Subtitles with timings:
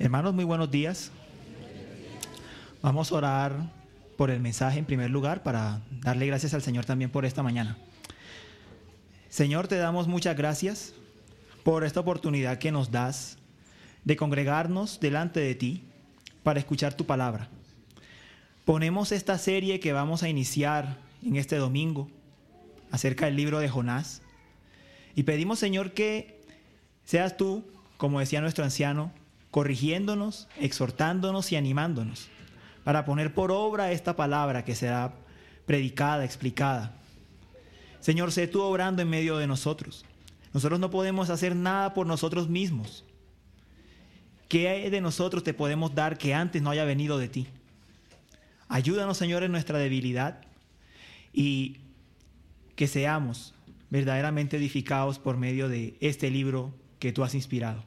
[0.00, 1.10] Hermanos, muy buenos días.
[2.82, 3.72] Vamos a orar
[4.16, 7.76] por el mensaje en primer lugar para darle gracias al Señor también por esta mañana.
[9.28, 10.94] Señor, te damos muchas gracias
[11.64, 13.38] por esta oportunidad que nos das
[14.04, 15.82] de congregarnos delante de ti
[16.44, 17.48] para escuchar tu palabra.
[18.64, 22.08] Ponemos esta serie que vamos a iniciar en este domingo
[22.92, 24.22] acerca del libro de Jonás
[25.16, 26.40] y pedimos, Señor, que
[27.04, 27.64] seas tú,
[27.96, 29.10] como decía nuestro anciano,
[29.58, 32.28] corrigiéndonos, exhortándonos y animándonos
[32.84, 35.16] para poner por obra esta palabra que será
[35.66, 36.94] predicada, explicada.
[37.98, 40.04] Señor, sé tú obrando en medio de nosotros.
[40.54, 43.04] Nosotros no podemos hacer nada por nosotros mismos.
[44.46, 47.48] ¿Qué de nosotros te podemos dar que antes no haya venido de ti?
[48.68, 50.42] Ayúdanos, Señor, en nuestra debilidad
[51.32, 51.78] y
[52.76, 53.54] que seamos
[53.90, 57.82] verdaderamente edificados por medio de este libro que tú has inspirado.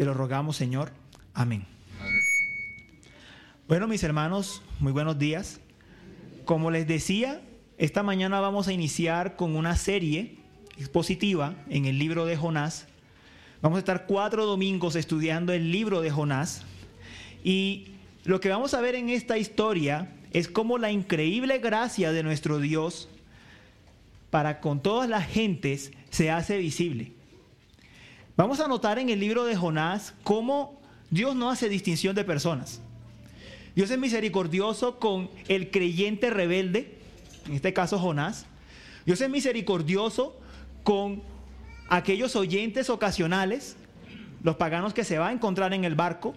[0.00, 0.92] Te lo rogamos, Señor.
[1.34, 1.66] Amén.
[3.68, 5.60] Bueno, mis hermanos, muy buenos días.
[6.46, 7.42] Como les decía,
[7.76, 10.38] esta mañana vamos a iniciar con una serie
[10.78, 12.86] expositiva en el libro de Jonás.
[13.60, 16.62] Vamos a estar cuatro domingos estudiando el libro de Jonás.
[17.44, 17.88] Y
[18.24, 22.58] lo que vamos a ver en esta historia es cómo la increíble gracia de nuestro
[22.58, 23.10] Dios
[24.30, 27.19] para con todas las gentes se hace visible.
[28.40, 32.80] Vamos a notar en el libro de Jonás cómo Dios no hace distinción de personas.
[33.76, 36.96] Dios es misericordioso con el creyente rebelde,
[37.46, 38.46] en este caso Jonás.
[39.04, 40.40] Dios es misericordioso
[40.84, 41.20] con
[41.90, 43.76] aquellos oyentes ocasionales,
[44.42, 46.34] los paganos que se va a encontrar en el barco.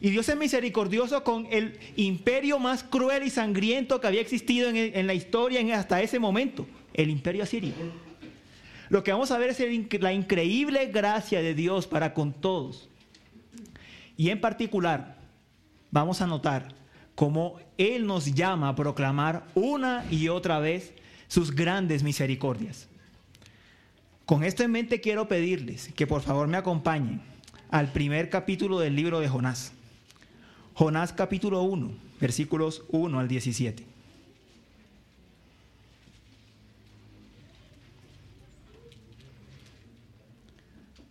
[0.00, 5.04] Y Dios es misericordioso con el imperio más cruel y sangriento que había existido en,
[5.04, 7.72] la historia hasta ese momento, el imperio asirio.
[8.90, 12.88] Lo que vamos a ver es la increíble gracia de Dios para con todos.
[14.16, 15.16] Y en particular,
[15.92, 16.74] vamos a notar
[17.14, 20.92] cómo Él nos llama a proclamar una y otra vez
[21.28, 22.88] sus grandes misericordias.
[24.26, 27.22] Con esto en mente quiero pedirles que por favor me acompañen
[27.70, 29.72] al primer capítulo del libro de Jonás.
[30.74, 33.89] Jonás capítulo 1, versículos 1 al 17.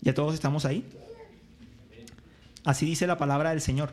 [0.01, 0.85] ¿Ya todos estamos ahí?
[2.63, 3.91] Así dice la palabra del Señor.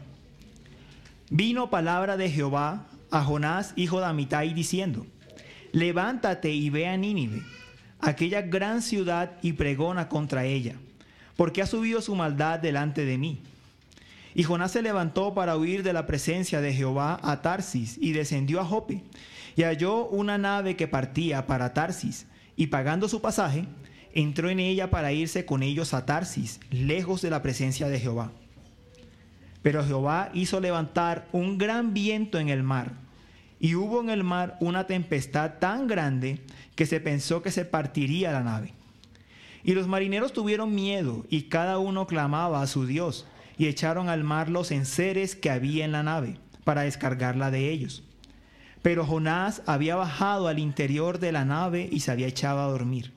[1.30, 5.06] Vino palabra de Jehová a Jonás, hijo de Amitai, diciendo,
[5.72, 7.42] levántate y ve a Nínive,
[8.00, 10.76] aquella gran ciudad, y pregona contra ella,
[11.36, 13.40] porque ha subido su maldad delante de mí.
[14.34, 18.60] Y Jonás se levantó para huir de la presencia de Jehová a Tarsis, y descendió
[18.60, 19.02] a Jope,
[19.56, 23.66] y halló una nave que partía para Tarsis, y pagando su pasaje,
[24.16, 28.32] entró en ella para irse con ellos a Tarsis, lejos de la presencia de Jehová.
[29.60, 32.92] Pero Jehová hizo levantar un gran viento en el mar,
[33.60, 36.40] y hubo en el mar una tempestad tan grande
[36.74, 38.72] que se pensó que se partiría la nave.
[39.62, 43.26] Y los marineros tuvieron miedo, y cada uno clamaba a su Dios,
[43.58, 48.02] y echaron al mar los enseres que había en la nave, para descargarla de ellos.
[48.80, 53.15] Pero Jonás había bajado al interior de la nave y se había echado a dormir.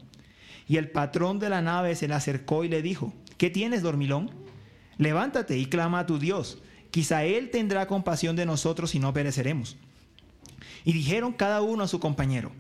[0.69, 4.29] Y el patrón de la nave se le acercó y le dijo, ¿qué tienes, dormilón?
[4.99, 6.61] Levántate y clama a tu Dios.
[6.91, 9.77] Quizá Él tendrá compasión de nosotros y no pereceremos.
[10.85, 12.51] Y dijeron cada uno a su compañero,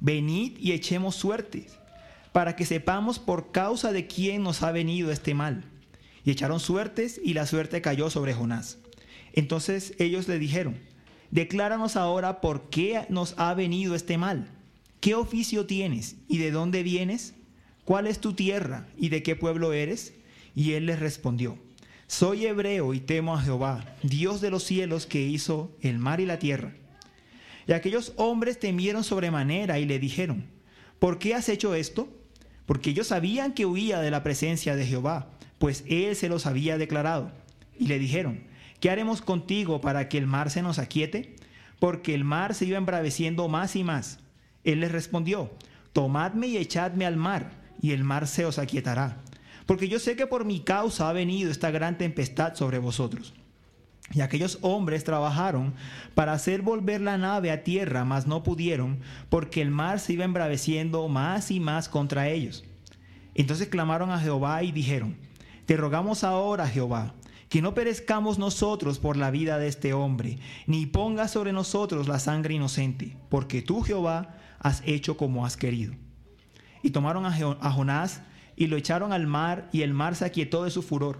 [0.00, 1.78] venid y echemos suertes,
[2.32, 5.64] para que sepamos por causa de quién nos ha venido este mal.
[6.24, 8.76] Y echaron suertes y la suerte cayó sobre Jonás.
[9.32, 10.76] Entonces ellos le dijeron,
[11.30, 14.50] decláranos ahora por qué nos ha venido este mal.
[15.00, 17.35] ¿Qué oficio tienes y de dónde vienes?
[17.86, 20.12] ¿Cuál es tu tierra y de qué pueblo eres?
[20.54, 21.56] Y él les respondió,
[22.08, 26.26] soy hebreo y temo a Jehová, Dios de los cielos que hizo el mar y
[26.26, 26.74] la tierra.
[27.66, 30.46] Y aquellos hombres temieron sobremanera y le dijeron,
[30.98, 32.08] ¿por qué has hecho esto?
[32.66, 36.78] Porque ellos sabían que huía de la presencia de Jehová, pues él se los había
[36.78, 37.30] declarado.
[37.78, 38.44] Y le dijeron,
[38.80, 41.36] ¿qué haremos contigo para que el mar se nos aquiete?
[41.78, 44.18] Porque el mar se iba embraveciendo más y más.
[44.64, 45.52] Él les respondió,
[45.92, 49.22] tomadme y echadme al mar y el mar se os aquietará.
[49.66, 53.34] Porque yo sé que por mi causa ha venido esta gran tempestad sobre vosotros.
[54.14, 55.74] Y aquellos hombres trabajaron
[56.14, 60.24] para hacer volver la nave a tierra, mas no pudieron, porque el mar se iba
[60.24, 62.64] embraveciendo más y más contra ellos.
[63.34, 65.16] Entonces clamaron a Jehová y dijeron,
[65.66, 67.14] Te rogamos ahora, Jehová,
[67.48, 70.38] que no perezcamos nosotros por la vida de este hombre,
[70.68, 75.94] ni pongas sobre nosotros la sangre inocente, porque tú, Jehová, has hecho como has querido.
[76.86, 78.22] Y tomaron a, Jonás
[78.54, 81.18] y lo echaron al mar, y el mar se aquietó de su furor.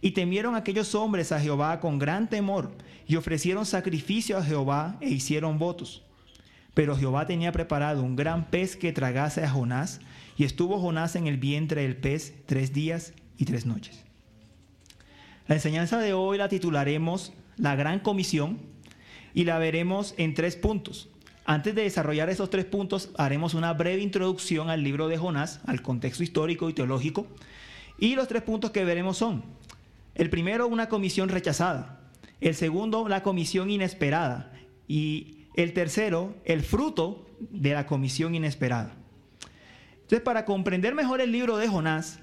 [0.00, 2.74] Y temieron aquellos hombres a Jehová con gran temor,
[3.06, 6.02] y ofrecieron sacrificio a Jehová e hicieron votos.
[6.72, 10.00] Pero Jehová tenía preparado un gran pez que tragase a Jonás,
[10.38, 14.06] y estuvo Jonás en el vientre del pez tres días y tres noches.
[15.46, 18.60] La enseñanza de hoy la titularemos La Gran Comisión
[19.34, 21.11] y la veremos en tres puntos.
[21.44, 25.82] Antes de desarrollar esos tres puntos, haremos una breve introducción al libro de Jonás, al
[25.82, 27.26] contexto histórico y teológico.
[27.98, 29.44] Y los tres puntos que veremos son,
[30.14, 32.00] el primero, una comisión rechazada.
[32.40, 34.52] El segundo, la comisión inesperada.
[34.86, 38.94] Y el tercero, el fruto de la comisión inesperada.
[39.94, 42.18] Entonces, para comprender mejor el libro de Jonás,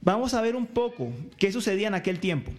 [0.00, 2.52] vamos a ver un poco qué sucedía en aquel tiempo.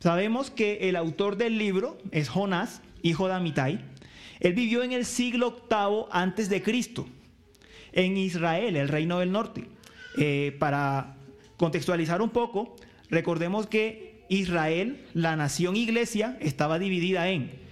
[0.00, 3.91] Sabemos que el autor del libro es Jonás, hijo de Amitai.
[4.42, 7.06] Él vivió en el siglo VIII antes de Cristo,
[7.92, 9.68] en Israel, el reino del norte.
[10.18, 11.16] Eh, para
[11.56, 12.76] contextualizar un poco,
[13.08, 17.62] recordemos que Israel, la nación iglesia, estaba dividida en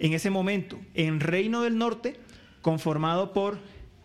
[0.00, 2.16] en ese momento en Reino del Norte,
[2.62, 3.58] conformado por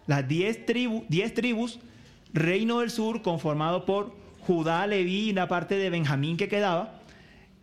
[0.05, 1.79] las 10 tribus,
[2.33, 6.99] Reino del Sur, conformado por Judá, Leví y la parte de Benjamín que quedaba,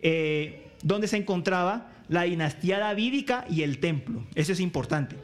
[0.00, 4.24] eh, donde se encontraba la dinastía davídica y el templo.
[4.34, 5.16] Eso es importante.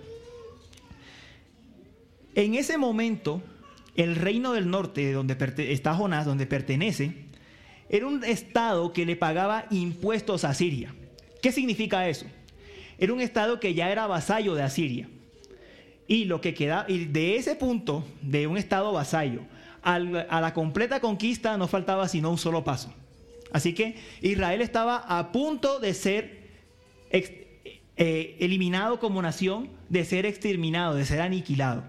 [2.34, 3.42] En ese momento,
[3.96, 5.36] el reino del norte, donde
[5.70, 7.26] está Jonás, donde pertenece,
[7.88, 10.94] era un estado que le pagaba impuestos a Siria.
[11.42, 12.26] ¿Qué significa eso?
[12.98, 15.08] era un estado que ya era vasallo de Asiria.
[16.08, 19.42] Y lo que queda, y de ese punto, de un estado vasallo,
[19.82, 22.92] a la completa conquista no faltaba sino un solo paso.
[23.52, 26.37] Así que Israel estaba a punto de ser
[27.10, 31.84] eh, eliminado como nación, de ser exterminado, de ser aniquilado.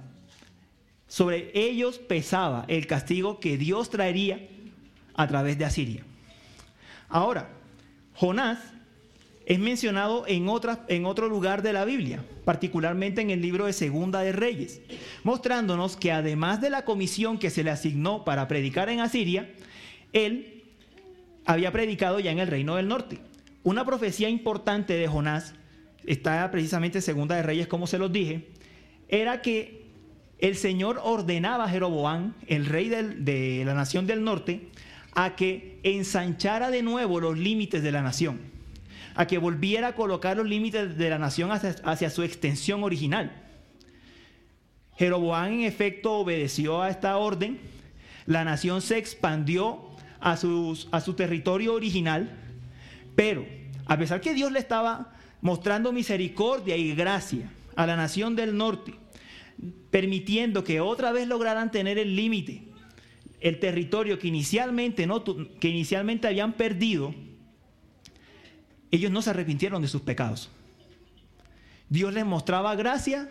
[1.07, 4.48] Sobre ellos pesaba el castigo que Dios traería
[5.16, 6.04] a través de Asiria.
[7.10, 7.50] Ahora,
[8.16, 8.60] Jonás
[9.45, 10.48] es mencionado en,
[10.88, 14.81] en otro lugar de la Biblia, particularmente en el libro de Segunda de Reyes,
[15.24, 19.51] mostrándonos que además de la comisión que se le asignó para predicar en Asiria,
[20.13, 20.63] él
[21.45, 23.19] había predicado ya en el reino del norte.
[23.63, 25.56] Una profecía importante de Jonás,
[26.06, 28.50] está precisamente en Segunda de Reyes, como se los dije,
[29.07, 29.88] era que
[30.39, 34.69] el Señor ordenaba a Jeroboam, el rey de la nación del norte,
[35.13, 38.39] a que ensanchara de nuevo los límites de la nación
[39.19, 43.31] a que volviera a colocar los límites de la nación hacia, su extensión original.
[44.95, 47.59] Jeroboam en efecto obedeció a esta orden,
[48.25, 49.89] la nación se expandió
[50.21, 52.31] a su territorio original,
[53.19, 53.45] pero
[53.86, 55.12] a pesar que Dios le estaba
[55.42, 58.94] mostrando misericordia y gracia a la nación del norte,
[59.92, 62.63] permitiendo que otra vez lograran tener el límite,
[63.42, 67.13] el territorio que inicialmente, no, que inicialmente habían perdido,
[68.89, 70.50] ellos no se arrepintieron de sus pecados.
[71.89, 73.30] Dios les mostraba gracia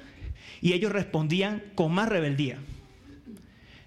[0.61, 2.58] y ellos respondían con más rebeldía.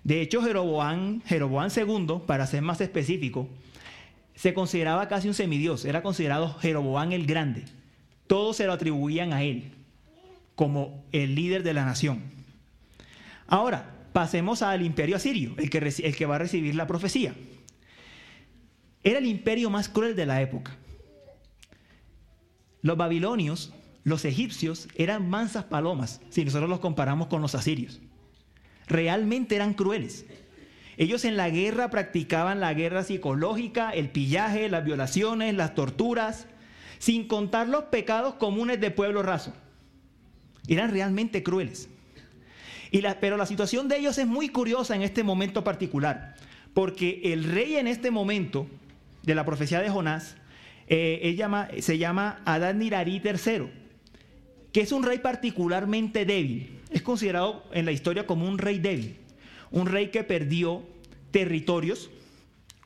[0.04, 3.48] De hecho, Jeroboam, Jeroboam II, para ser más específico,
[4.42, 7.64] se consideraba casi un semidios, era considerado Jeroboam el Grande.
[8.26, 9.72] Todos se lo atribuían a él
[10.56, 12.24] como el líder de la nación.
[13.46, 17.36] Ahora, pasemos al imperio asirio, el que, el que va a recibir la profecía.
[19.04, 20.76] Era el imperio más cruel de la época.
[22.82, 28.02] Los babilonios, los egipcios, eran mansas palomas si nosotros los comparamos con los asirios.
[28.88, 30.26] Realmente eran crueles.
[30.98, 36.48] Ellos en la guerra practicaban la guerra psicológica, el pillaje, las violaciones, las torturas,
[37.00, 39.54] sin contar los pecados comunes de pueblo raso.
[40.68, 41.90] Eran realmente crueles.
[43.20, 46.36] pero la situación de ellos es muy curiosa en este momento particular,
[46.74, 48.68] porque el rey en este momento
[49.24, 50.36] de la profecía de Jonás
[50.88, 51.38] eh,
[51.80, 53.70] se llama Adad Nirari III,
[54.74, 56.80] que es un rey particularmente débil.
[56.92, 59.18] Es considerado en la historia como un rey débil,
[59.72, 60.84] un rey que perdió
[61.32, 62.10] territorios,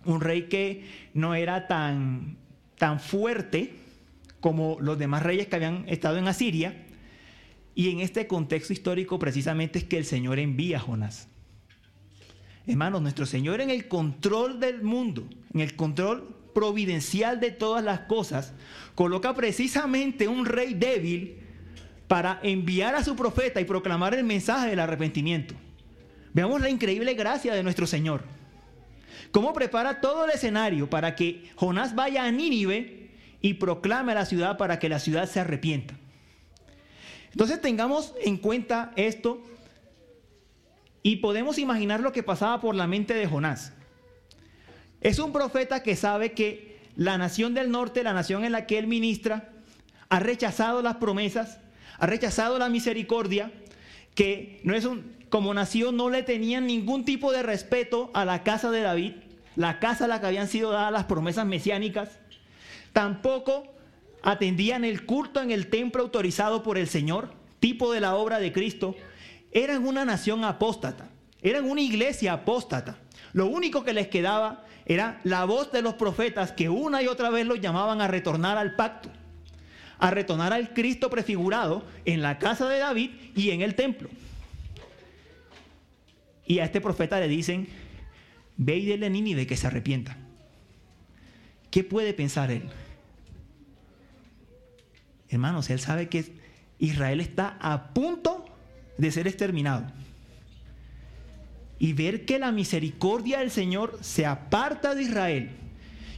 [0.05, 2.37] un rey que no era tan,
[2.77, 3.73] tan fuerte
[4.39, 6.85] como los demás reyes que habían estado en Asiria.
[7.73, 11.27] Y en este contexto histórico precisamente es que el Señor envía a Jonás.
[12.67, 18.01] Hermanos, nuestro Señor en el control del mundo, en el control providencial de todas las
[18.01, 18.53] cosas,
[18.95, 21.37] coloca precisamente un rey débil
[22.07, 25.55] para enviar a su profeta y proclamar el mensaje del arrepentimiento.
[26.35, 28.21] Veamos la increíble gracia de nuestro Señor.
[29.31, 34.25] Cómo prepara todo el escenario para que Jonás vaya a Nínive y proclame a la
[34.25, 35.95] ciudad para que la ciudad se arrepienta.
[37.31, 39.41] Entonces tengamos en cuenta esto
[41.03, 43.71] y podemos imaginar lo que pasaba por la mente de Jonás.
[44.99, 48.77] Es un profeta que sabe que la nación del norte, la nación en la que
[48.77, 49.53] él ministra,
[50.09, 51.59] ha rechazado las promesas,
[51.97, 53.53] ha rechazado la misericordia,
[54.15, 58.43] que no es un, como nación no le tenían ningún tipo de respeto a la
[58.43, 59.13] casa de David,
[59.55, 62.19] la casa a la que habían sido dadas las promesas mesiánicas.
[62.93, 63.67] Tampoco
[64.21, 68.51] atendían el culto en el templo autorizado por el Señor, tipo de la obra de
[68.51, 68.95] Cristo.
[69.51, 71.09] Eran una nación apóstata,
[71.41, 72.97] eran una iglesia apóstata.
[73.33, 77.29] Lo único que les quedaba era la voz de los profetas que una y otra
[77.29, 79.09] vez los llamaban a retornar al pacto,
[79.97, 84.09] a retornar al Cristo prefigurado en la casa de David y en el templo.
[86.45, 87.67] Y a este profeta le dicen,
[88.57, 90.17] ve y dile a Nínive que se arrepienta.
[91.71, 92.69] ¿Qué puede pensar él?
[95.29, 96.33] Hermanos, él sabe que
[96.79, 98.45] Israel está a punto
[98.97, 99.85] de ser exterminado.
[101.79, 105.49] Y ver que la misericordia del Señor se aparta de Israel,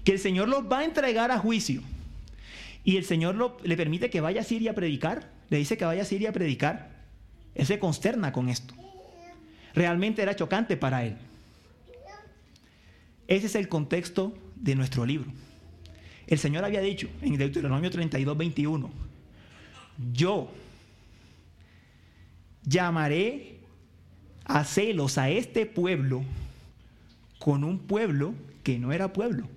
[0.03, 1.81] que el Señor los va a entregar a juicio.
[2.84, 6.03] Y el Señor le permite que vaya a Siria a predicar, le dice que vaya
[6.03, 6.91] a Siria a predicar.
[7.55, 8.75] Él se consterna con esto.
[9.74, 11.18] Realmente era chocante para él.
[13.28, 15.32] Ese es el contexto de nuestro libro.
[16.28, 18.90] El Señor había dicho en Deuteronomio 32, 21,
[20.14, 20.52] yo
[22.64, 23.60] llamaré
[24.46, 26.24] a celos a este pueblo
[27.40, 28.34] con un pueblo
[28.64, 29.48] que no era pueblo.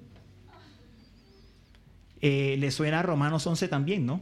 [2.21, 4.21] Eh, le suena a Romanos 11 también, ¿no?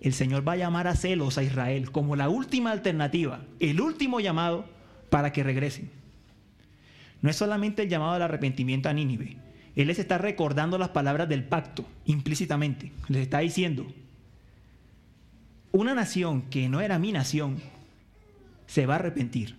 [0.00, 4.20] El Señor va a llamar a celos a Israel como la última alternativa, el último
[4.20, 4.64] llamado
[5.10, 5.90] para que regresen.
[7.20, 9.36] No es solamente el llamado al arrepentimiento a Nínive,
[9.78, 12.90] él les está recordando las palabras del pacto implícitamente.
[13.06, 13.86] Les está diciendo,
[15.70, 17.58] una nación que no era mi nación
[18.66, 19.54] se va a arrepentir.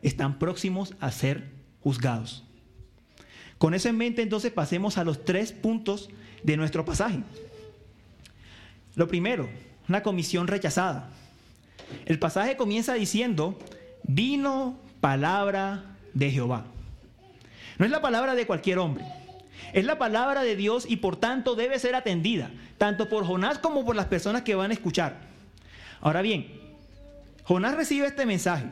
[0.00, 2.42] Están próximos a ser juzgados.
[3.58, 6.08] Con eso en mente entonces pasemos a los tres puntos
[6.42, 7.20] de nuestro pasaje.
[8.94, 9.48] Lo primero,
[9.88, 11.10] una comisión rechazada.
[12.06, 13.58] El pasaje comienza diciendo,
[14.04, 16.64] vino palabra de Jehová.
[17.78, 19.04] No es la palabra de cualquier hombre.
[19.72, 23.84] Es la palabra de Dios y por tanto debe ser atendida, tanto por Jonás como
[23.84, 25.16] por las personas que van a escuchar.
[26.00, 26.46] Ahora bien,
[27.44, 28.66] Jonás recibe este mensaje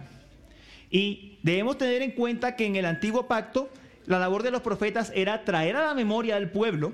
[0.91, 3.71] y debemos tener en cuenta que en el antiguo pacto
[4.07, 6.93] la labor de los profetas era traer a la memoria del pueblo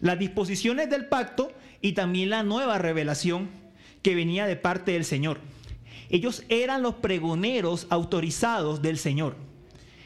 [0.00, 1.52] las disposiciones del pacto
[1.84, 3.48] y también la nueva revelación
[4.02, 5.38] que venía de parte del Señor.
[6.10, 9.36] Ellos eran los pregoneros autorizados del Señor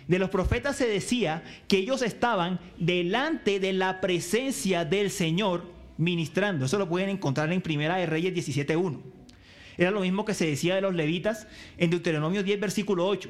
[0.08, 6.64] de los profetas se decía que ellos estaban delante de la presencia del Señor ministrando.
[6.64, 9.00] Eso lo pueden encontrar en Primera de Reyes 17.1.
[9.76, 13.28] Era lo mismo que se decía de los levitas en Deuteronomio 10, versículo 8.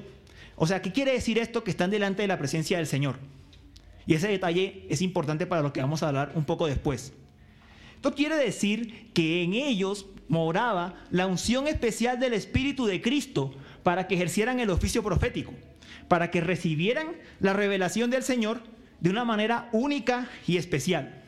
[0.55, 1.65] O sea, ¿qué quiere decir esto?
[1.65, 3.19] Que están delante de la presencia del Señor.
[4.07, 7.13] Y ese detalle es importante para lo que vamos a hablar un poco después.
[7.99, 14.07] Esto quiere decir que en ellos moraba la unción especial del Espíritu de Cristo para
[14.07, 15.53] que ejercieran el oficio profético
[16.09, 18.63] para que recibieran la revelación del Señor
[19.01, 21.23] de una manera única y especial.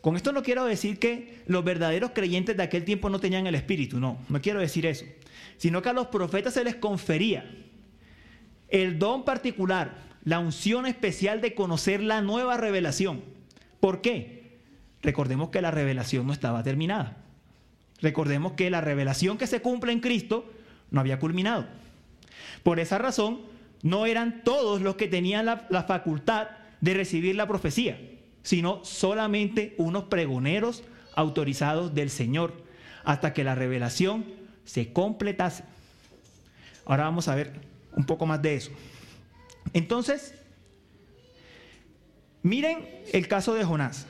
[0.00, 3.54] Con esto no quiero decir que los verdaderos creyentes de aquel tiempo no tenían el
[3.54, 5.04] Espíritu, no, no quiero decir eso,
[5.58, 7.48] sino que a los profetas se les confería
[8.68, 13.22] el don particular, la unción especial de conocer la nueva revelación.
[13.80, 14.37] ¿Por qué?
[15.02, 17.16] Recordemos que la revelación no estaba terminada.
[18.00, 20.50] Recordemos que la revelación que se cumple en Cristo
[20.90, 21.66] no había culminado.
[22.62, 23.40] Por esa razón,
[23.82, 26.48] no eran todos los que tenían la, facultad
[26.80, 28.00] de recibir la profecía,
[28.42, 32.64] sino solamente unos pregoneros autorizados del Señor,
[33.04, 34.24] hasta que la revelación
[34.64, 35.64] se completase.
[36.84, 37.52] Ahora vamos a ver
[37.96, 38.70] un poco más de eso.
[39.72, 40.34] Entonces,
[42.42, 44.06] miren el caso de Jonás.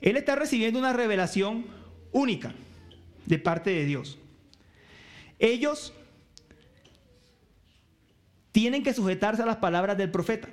[0.00, 1.66] Él está recibiendo una revelación
[2.12, 2.54] única
[3.24, 4.18] de parte de Dios.
[5.38, 5.92] Ellos
[8.52, 10.48] tienen que sujetarse a las palabras del profeta.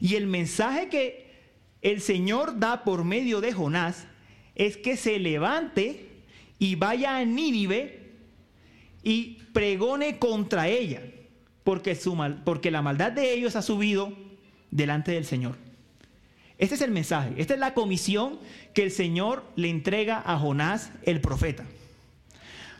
[0.00, 1.32] Y el mensaje que
[1.80, 4.06] el Señor da por medio de Jonás
[4.54, 6.08] es que se levante
[6.58, 8.10] y vaya a Nínive
[9.02, 11.02] y pregone contra ella,
[11.64, 14.12] porque, su mal, porque la maldad de ellos ha subido
[14.70, 15.56] delante del Señor.
[16.62, 18.38] Este es el mensaje, esta es la comisión
[18.72, 21.64] que el Señor le entrega a Jonás el profeta.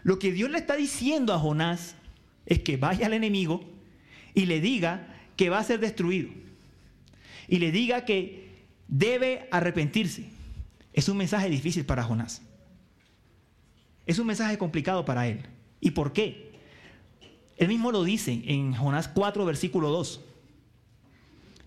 [0.04, 1.96] Lo que Dios le está diciendo a Jonás
[2.46, 3.64] es que vaya al enemigo
[4.34, 6.30] y le diga que va a ser destruido
[7.48, 10.28] y le diga que debe arrepentirse,
[10.92, 12.40] es un mensaje difícil para Jonás.
[14.06, 15.40] Es un mensaje complicado para él.
[15.80, 16.52] ¿Y por qué?
[17.56, 20.20] Él mismo lo dice en Jonás 4, versículo 2.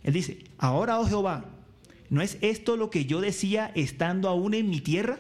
[0.04, 1.55] Él dice, ahora, oh Jehová,
[2.10, 5.20] ¿no es esto lo que yo decía estando aún en mi tierra?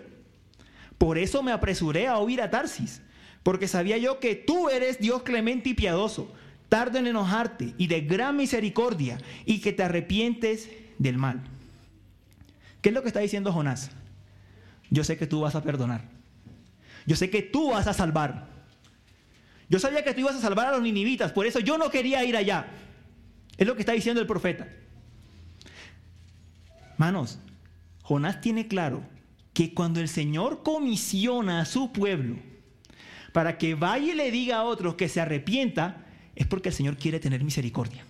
[0.97, 3.01] Por eso me apresuré a huir a Tarsis,
[3.43, 6.31] porque sabía yo que tú eres Dios clemente y piadoso,
[6.69, 11.41] tardo en enojarte y de gran misericordia, y que te arrepientes del mal.
[12.81, 13.91] ¿Qué es lo que está diciendo Jonás?
[14.89, 16.01] Yo sé que tú vas a perdonar.
[17.05, 18.47] Yo sé que tú vas a salvar.
[19.69, 22.23] Yo sabía que tú ibas a salvar a los ninivitas, por eso yo no quería
[22.23, 22.67] ir allá.
[23.57, 24.67] Es lo que está diciendo el profeta.
[26.97, 27.39] Manos,
[28.03, 29.03] Jonás tiene claro
[29.53, 32.35] que cuando el Señor comisiona a su pueblo
[33.31, 36.97] para que vaya y le diga a otros que se arrepienta, es porque el Señor
[36.97, 38.03] quiere tener misericordia.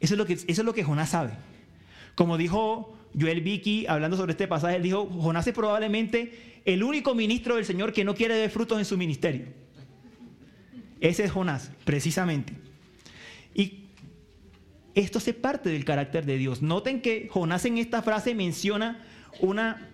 [0.00, 1.32] Eso es lo que, eso es lo que Jonás sabe.
[2.14, 7.14] Como dijo Joel Vicky hablando sobre este pasaje, él dijo, Jonás es probablemente el único
[7.14, 9.46] ministro del Señor que no quiere ver frutos en su ministerio.
[11.00, 12.61] Ese es Jonás, precisamente.
[14.94, 16.62] Esto hace parte del carácter de Dios.
[16.62, 19.06] Noten que Jonás en esta frase menciona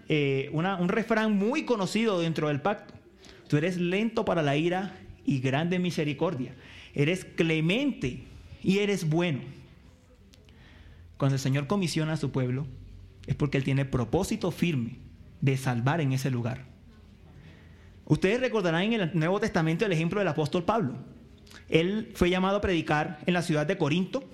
[0.08, 2.94] eh, una, un refrán muy conocido dentro del pacto.
[3.48, 6.54] Tú eres lento para la ira y grande misericordia.
[6.94, 8.24] Eres clemente
[8.62, 9.40] y eres bueno.
[11.16, 12.66] Cuando el Señor comisiona a su pueblo,
[13.26, 14.98] es porque Él tiene propósito firme
[15.40, 16.66] de salvar en ese lugar.
[18.06, 20.94] Ustedes recordarán en el Nuevo Testamento el ejemplo del apóstol Pablo.
[21.68, 24.24] Él fue llamado a predicar en la ciudad de Corinto,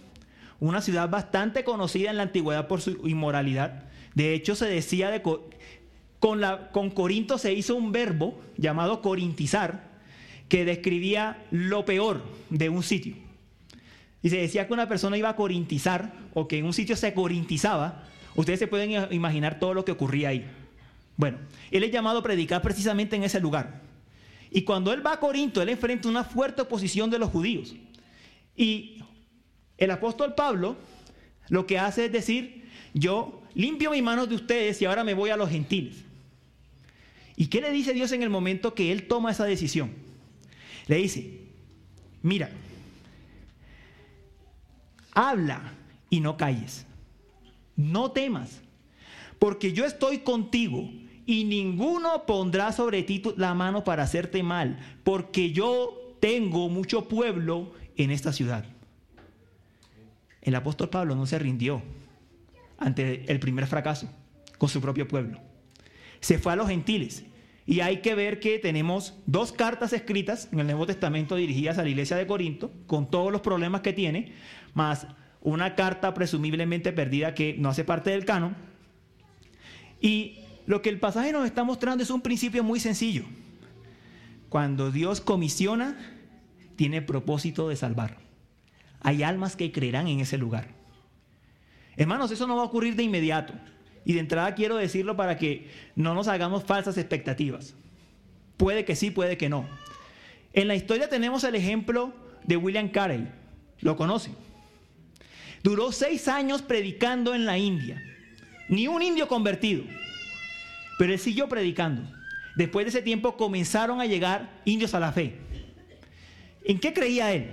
[0.60, 3.84] una ciudad bastante conocida en la antigüedad por su inmoralidad.
[4.14, 5.40] De hecho, se decía de con,
[6.72, 9.92] con Corinto se hizo un verbo llamado corintizar,
[10.48, 13.16] que describía lo peor de un sitio.
[14.22, 17.12] Y se decía que una persona iba a corintizar o que en un sitio se
[17.12, 18.04] corintizaba.
[18.36, 20.46] Ustedes se pueden imaginar todo lo que ocurría ahí.
[21.16, 21.38] Bueno,
[21.70, 23.82] él es llamado a predicar precisamente en ese lugar.
[24.50, 27.74] Y cuando él va a Corinto, él enfrenta una fuerte oposición de los judíos.
[28.56, 29.03] Y
[29.78, 30.76] el apóstol Pablo
[31.48, 32.64] lo que hace es decir,
[32.94, 35.96] yo limpio mis manos de ustedes y ahora me voy a los gentiles.
[37.36, 39.90] ¿Y qué le dice Dios en el momento que él toma esa decisión?
[40.86, 41.40] Le dice,
[42.22, 42.50] mira,
[45.12, 45.74] habla
[46.10, 46.86] y no calles,
[47.76, 48.60] no temas,
[49.38, 50.90] porque yo estoy contigo
[51.26, 57.72] y ninguno pondrá sobre ti la mano para hacerte mal, porque yo tengo mucho pueblo
[57.96, 58.64] en esta ciudad.
[60.44, 61.82] El apóstol Pablo no se rindió
[62.78, 64.08] ante el primer fracaso
[64.58, 65.40] con su propio pueblo.
[66.20, 67.24] Se fue a los gentiles.
[67.66, 71.82] Y hay que ver que tenemos dos cartas escritas en el Nuevo Testamento dirigidas a
[71.82, 74.34] la iglesia de Corinto, con todos los problemas que tiene,
[74.74, 75.06] más
[75.40, 78.54] una carta presumiblemente perdida que no hace parte del canon.
[79.98, 83.24] Y lo que el pasaje nos está mostrando es un principio muy sencillo.
[84.50, 85.96] Cuando Dios comisiona,
[86.76, 88.18] tiene propósito de salvar.
[89.04, 90.66] Hay almas que creerán en ese lugar.
[91.96, 93.52] Hermanos, eso no va a ocurrir de inmediato.
[94.06, 97.74] Y de entrada quiero decirlo para que no nos hagamos falsas expectativas.
[98.56, 99.68] Puede que sí, puede que no.
[100.54, 102.14] En la historia tenemos el ejemplo
[102.44, 103.28] de William Carey.
[103.80, 104.34] ¿Lo conocen?
[105.62, 108.02] Duró seis años predicando en la India.
[108.70, 109.84] Ni un indio convertido.
[110.98, 112.10] Pero él siguió predicando.
[112.56, 115.34] Después de ese tiempo comenzaron a llegar indios a la fe.
[116.64, 117.50] ¿En qué creía él?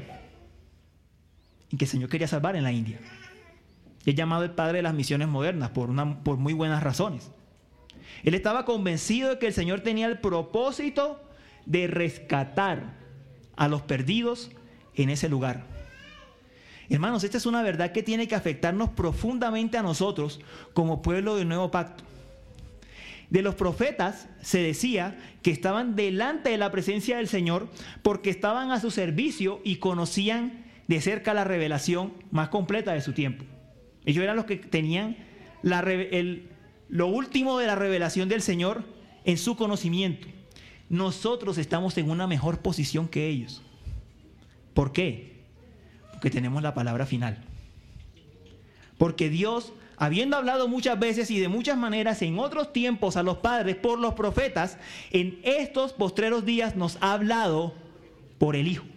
[1.72, 3.00] En que el Señor quería salvar en la India.
[4.06, 5.90] Es llamado el padre de las misiones modernas por,
[6.24, 7.32] por muy buenas razones.
[8.24, 11.22] Él estaba convencido de que el Señor tenía el propósito
[11.66, 12.94] de rescatar
[13.56, 14.52] a los perdidos
[14.96, 15.66] en ese lugar.
[16.90, 20.42] Hermanos, esta es una verdad que tiene que afectarnos profundamente a nosotros
[20.74, 22.04] como pueblo del nuevo pacto.
[23.30, 27.70] De los profetas se decía que estaban delante de la presencia del Señor
[28.02, 30.61] porque estaban a su servicio y conocían
[30.91, 33.45] de cerca la revelación más completa de su tiempo.
[34.04, 35.15] Ellos eran los que tenían
[36.89, 38.84] lo último de la revelación del Señor
[39.23, 40.27] en su conocimiento.
[40.89, 43.62] Nosotros estamos en una mejor posición que ellos.
[44.73, 45.45] ¿Por qué?
[46.12, 47.38] Porque tenemos la palabra final.
[48.97, 53.38] Porque Dios habiendo hablado muchas veces y de muchas maneras en otros tiempos a los
[53.38, 54.77] padres por los profetas,
[55.12, 57.75] en estos postreros días nos ha hablado
[58.38, 58.90] por el Hijo.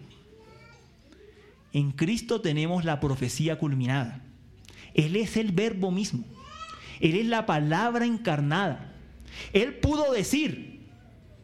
[1.74, 4.22] En Cristo tenemos la profecía culminada.
[4.94, 6.24] Él es el verbo mismo.
[7.00, 8.92] Él es la palabra encarnada.
[9.52, 10.86] Él pudo decir,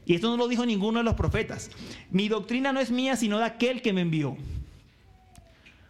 [0.07, 1.71] y esto no lo dijo ninguno de los profetas,
[2.13, 4.37] mi doctrina no es mía sino de aquel que me envió.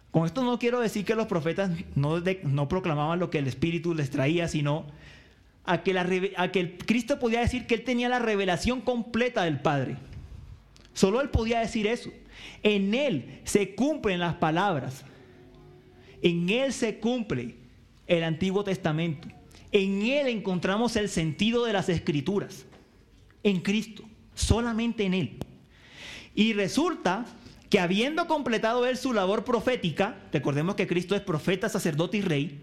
[0.09, 4.09] Con esto no quiero decir que los profetas no, proclamaban lo que el Espíritu les
[4.09, 4.87] traía, sino
[5.65, 9.61] a que, a que el Cristo podía decir que él tenía la revelación completa del
[9.61, 9.97] Padre.
[10.93, 12.11] Solo él podía decir eso.
[12.63, 15.05] En él se cumplen las palabras.
[16.21, 17.55] En Él se cumple
[18.07, 19.27] el Antiguo Testamento.
[19.71, 22.65] En Él encontramos el sentido de las escrituras.
[23.43, 24.03] En Cristo,
[24.35, 25.37] solamente en Él.
[26.35, 27.25] Y resulta
[27.69, 32.59] que habiendo completado Él su labor profética, recordemos que Cristo es profeta, sacerdote y rey,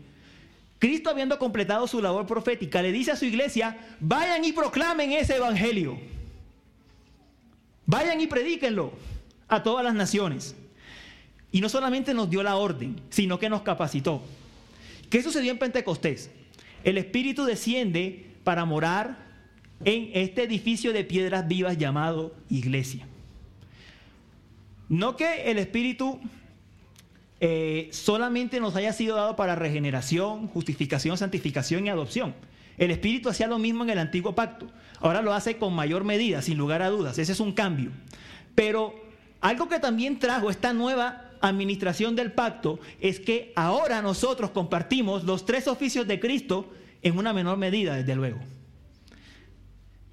[0.79, 5.35] Cristo habiendo completado su labor profética, le dice a su iglesia, vayan y proclamen ese
[5.35, 5.99] evangelio.
[7.89, 8.93] Vayan y predíquenlo
[9.49, 10.55] a todas las naciones.
[11.51, 14.23] Y no solamente nos dio la orden, sino que nos capacitó.
[15.09, 16.31] ¿Qué sucedió en Pentecostés?
[16.85, 19.27] El Espíritu desciende para morar
[19.87, 23.07] en este edificio de piedras vivas llamado iglesia.
[24.91, 26.21] No que el Espíritu
[27.41, 32.35] eh, solamente nos haya sido dado para regeneración, justificación, santificación y adopción.
[32.79, 34.69] El Espíritu hacía lo mismo en el antiguo pacto.
[35.01, 37.19] Ahora lo hace con mayor medida, sin lugar a dudas.
[37.19, 37.91] Ese es un cambio.
[38.55, 38.95] Pero
[39.41, 45.45] algo que también trajo esta nueva administración del pacto es que ahora nosotros compartimos los
[45.45, 48.39] tres oficios de Cristo en una menor medida, desde luego.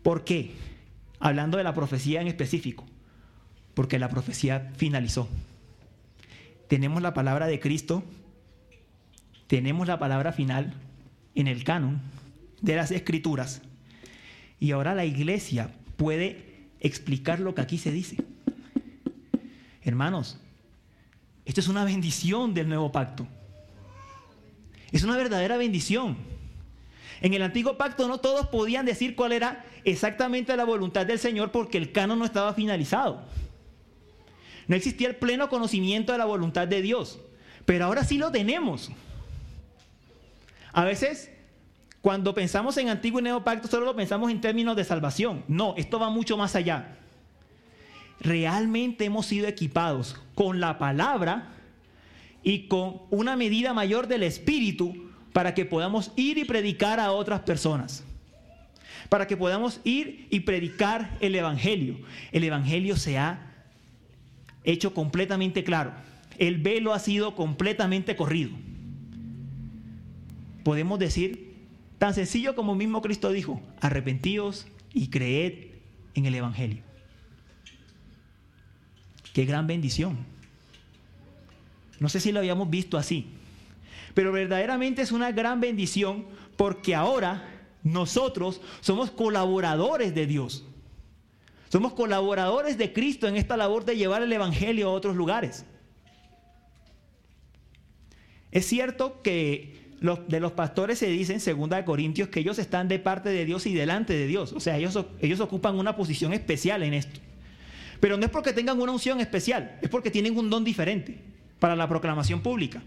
[0.04, 0.51] ¿Por qué?
[1.19, 2.86] Hablando de la profecía en específico.
[3.73, 5.28] Porque la profecía finalizó.
[6.67, 8.04] Tenemos la palabra de Cristo,
[9.47, 10.73] tenemos la palabra final
[11.36, 12.01] en el canon
[12.65, 13.62] de las escrituras.
[14.60, 18.17] Y ahora la iglesia puede explicar lo que aquí se dice.
[19.84, 20.39] Hermanos,
[21.45, 23.28] esto es una bendición del nuevo pacto.
[24.91, 26.17] Es una verdadera bendición.
[27.21, 31.51] En el antiguo pacto no todos podían decir cuál era exactamente la voluntad del Señor
[31.51, 33.21] porque el canon no estaba finalizado.
[34.67, 37.19] No existía el pleno conocimiento de la voluntad de Dios.
[37.65, 38.91] Pero ahora sí lo tenemos.
[40.73, 41.30] A veces,
[42.05, 45.43] cuando pensamos en antiguo y nuevo pacto, solo lo pensamos en términos de salvación.
[45.47, 46.99] No, esto va mucho más allá
[48.19, 51.51] realmente hemos sido equipados con la palabra
[52.43, 57.41] y con una medida mayor del Espíritu para que podamos ir y predicar a otras
[57.41, 58.03] personas.
[59.09, 61.97] Para que podamos ir y predicar el Evangelio.
[62.31, 63.53] El Evangelio se ha
[64.63, 65.93] hecho completamente claro.
[66.37, 68.51] El velo ha sido completamente corrido.
[70.63, 71.44] Podemos decir,
[71.97, 75.71] tan sencillo como mismo Cristo dijo, arrepentíos y creed
[76.13, 76.84] en el Evangelio.
[79.34, 80.17] Qué gran bendición.
[81.99, 83.27] No sé si lo habíamos visto así,
[84.13, 86.25] pero verdaderamente es una gran bendición
[86.58, 87.49] porque ahora
[87.84, 90.65] nosotros somos colaboradores de Dios.
[91.69, 95.65] Somos colaboradores de Cristo en esta labor de llevar el Evangelio a otros lugares.
[98.51, 102.99] Es cierto que de los pastores se dice en 2 Corintios que ellos están de
[102.99, 104.53] parte de Dios y delante de Dios.
[104.53, 107.19] O sea, ellos, ellos ocupan una posición especial en esto.
[107.99, 111.17] Pero no es porque tengan una unción especial, es porque tienen un don diferente
[111.60, 112.81] para la proclamación pública.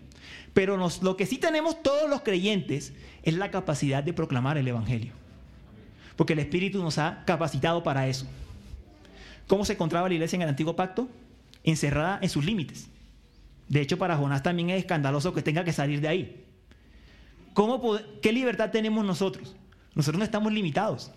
[0.53, 2.92] Pero lo que sí tenemos todos los creyentes
[3.23, 5.12] es la capacidad de proclamar el Evangelio.
[6.16, 8.27] Porque el Espíritu nos ha capacitado para eso.
[9.47, 11.09] ¿Cómo se encontraba la iglesia en el antiguo pacto?
[11.64, 12.88] Encerrada en sus límites.
[13.68, 16.44] De hecho, para Jonás también es escandaloso que tenga que salir de ahí.
[17.54, 19.56] ¿Cómo, ¿Qué libertad tenemos nosotros?
[19.94, 21.11] Nosotros no estamos limitados.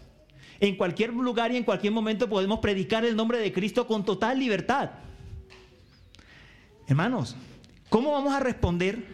[0.59, 4.39] En cualquier lugar y en cualquier momento podemos predicar el nombre de Cristo con total
[4.39, 4.91] libertad.
[6.87, 7.35] Hermanos,
[7.89, 9.05] ¿cómo vamos a responder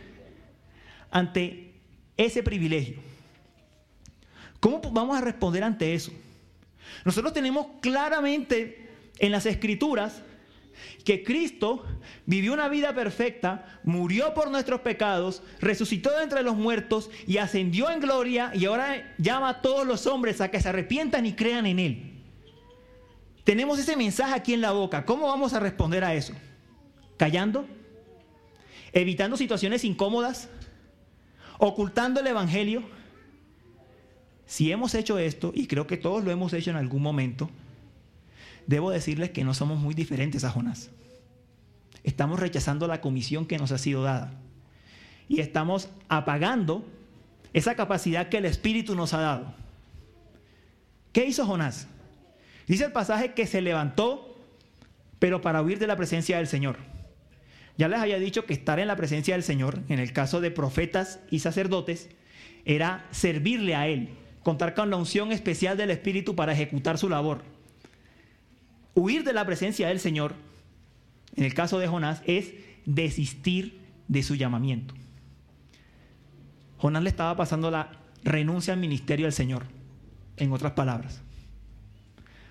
[1.12, 1.74] ante
[2.18, 2.98] ese privilegio?
[4.60, 6.12] ¿Cómo vamos a responder ante eso?
[7.06, 10.22] Nosotros tenemos claramente en las escrituras
[11.04, 11.86] que Cristo
[12.26, 17.90] vivió una vida perfecta, murió por nuestros pecados, resucitó de entre los muertos y ascendió
[17.90, 21.66] en gloria y ahora llama a todos los hombres a que se arrepientan y crean
[21.66, 22.14] en Él.
[23.44, 25.06] Tenemos ese mensaje aquí en la boca.
[25.06, 26.34] ¿Cómo vamos a responder a eso?
[27.16, 27.66] ¿Callando?
[28.92, 30.50] ¿Evitando situaciones incómodas?
[31.58, 32.84] ¿Ocultando el Evangelio?
[34.46, 37.50] Si hemos hecho esto, y creo que todos lo hemos hecho en algún momento,
[38.68, 40.92] debo decirles que no somos muy diferentes a Jonás.
[42.04, 44.34] Estamos rechazando la comisión que nos ha sido dada.
[45.28, 46.86] Y estamos apagando
[47.54, 49.54] esa capacidad que el Espíritu nos ha dado.
[51.12, 51.88] ¿Qué hizo Jonás?
[52.68, 54.38] Dice el pasaje que se levantó,
[55.20, 56.78] pero para huir de la presencia del Señor.
[57.78, 60.52] Ya les había dicho que estar en la presencia del Señor, en el caso de
[60.52, 62.10] profetas y sacerdotes,
[62.66, 64.10] era servirle a Él,
[64.44, 67.57] contar con la unción especial del Espíritu para ejecutar su labor.
[68.98, 70.34] Huir de la presencia del Señor,
[71.36, 72.56] en el caso de Jonás, es
[72.88, 74.96] desistir de su llamamiento.
[76.80, 77.92] Jonás le estaba pasando la
[78.24, 79.66] renuncia al ministerio del Señor,
[80.38, 81.22] en otras palabras.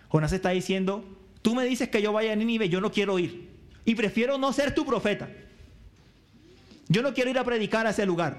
[0.09, 1.05] Jonás está diciendo,
[1.43, 3.51] tú me dices que yo vaya a Nínive, yo no quiero ir.
[3.85, 5.29] Y prefiero no ser tu profeta.
[6.89, 8.39] yo no quiero ir a predicar a ese lugar.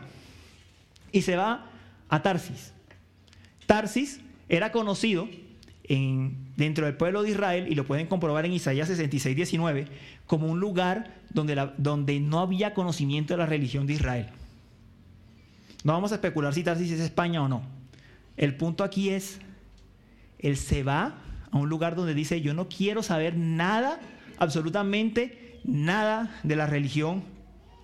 [1.12, 1.70] Y se va
[2.08, 2.72] a Tarsis.
[3.65, 5.28] Tarsis era conocido
[6.58, 9.88] dentro del pueblo de Israel, y lo pueden comprobar en Isaías 66, 19,
[10.26, 14.28] como un lugar donde, donde no había conocimiento de la religión de Israel.
[15.84, 17.62] No vamos a especular si Tarsis es España o no.
[18.36, 19.39] El punto aquí es,
[20.39, 21.15] él se va
[21.52, 24.00] a un lugar donde dice, yo no quiero saber nada,
[24.38, 27.24] absolutamente nada de la religión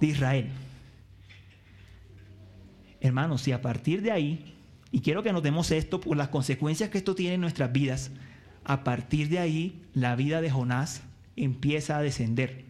[0.01, 0.49] de Israel.
[2.99, 4.53] Hermanos, si a partir de ahí
[4.93, 8.11] y quiero que notemos esto por las consecuencias que esto tiene en nuestras vidas.
[8.65, 11.01] A partir de ahí, la vida de Jonás
[11.35, 12.65] empieza a descender.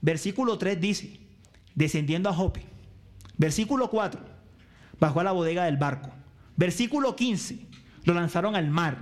[0.00, 1.20] Versículo 3 dice,
[1.74, 2.64] descendiendo a Jope.
[3.36, 4.20] Versículo 4,
[4.98, 6.10] bajó a la bodega del barco.
[6.56, 7.58] Versículo 15,
[8.04, 8.98] lo lanzaron al mar.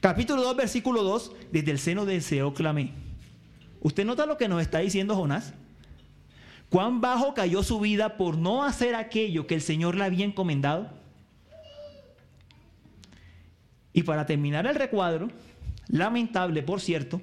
[0.00, 2.92] Capítulo 2, versículo 2, desde el seno del Seo clamé.
[3.80, 5.54] ¿Usted nota lo que nos está diciendo Jonás?
[6.72, 10.90] cuán bajo cayó su vida por no hacer aquello que el Señor le había encomendado.
[13.92, 15.28] Y para terminar el recuadro,
[15.88, 17.20] lamentable por cierto,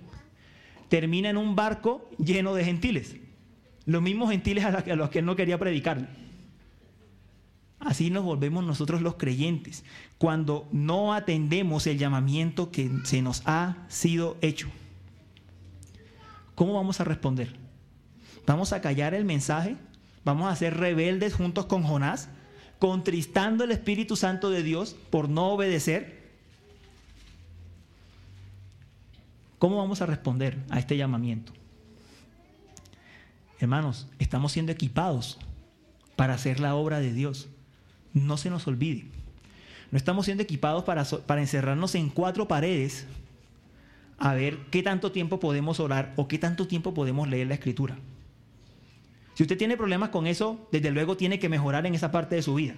[0.87, 3.15] termina en un barco lleno de gentiles,
[3.85, 6.07] los mismos gentiles a los que él no quería predicarle.
[7.79, 9.85] Así nos volvemos nosotros los creyentes,
[10.17, 14.67] cuando no atendemos el llamamiento que se nos ha sido hecho.
[16.55, 17.55] ¿Cómo vamos a responder?
[18.45, 19.77] Vamos a callar el mensaje,
[20.25, 22.27] vamos a ser rebeldes juntos con Jonás,
[22.79, 26.18] contristando el Espíritu Santo de Dios por no obedecer.
[29.59, 31.51] ¿Cómo vamos a responder a este llamamiento?
[33.59, 35.37] Hermanos, estamos siendo equipados
[36.15, 37.49] para hacer la obra de Dios.
[38.13, 39.05] No se nos olvide.
[39.91, 43.05] No estamos siendo equipados para, para encerrarnos en cuatro paredes
[44.17, 47.97] a ver qué tanto tiempo podemos orar o qué tanto tiempo podemos leer la escritura.
[49.33, 52.43] Si usted tiene problemas con eso, desde luego tiene que mejorar en esa parte de
[52.43, 52.75] su vida.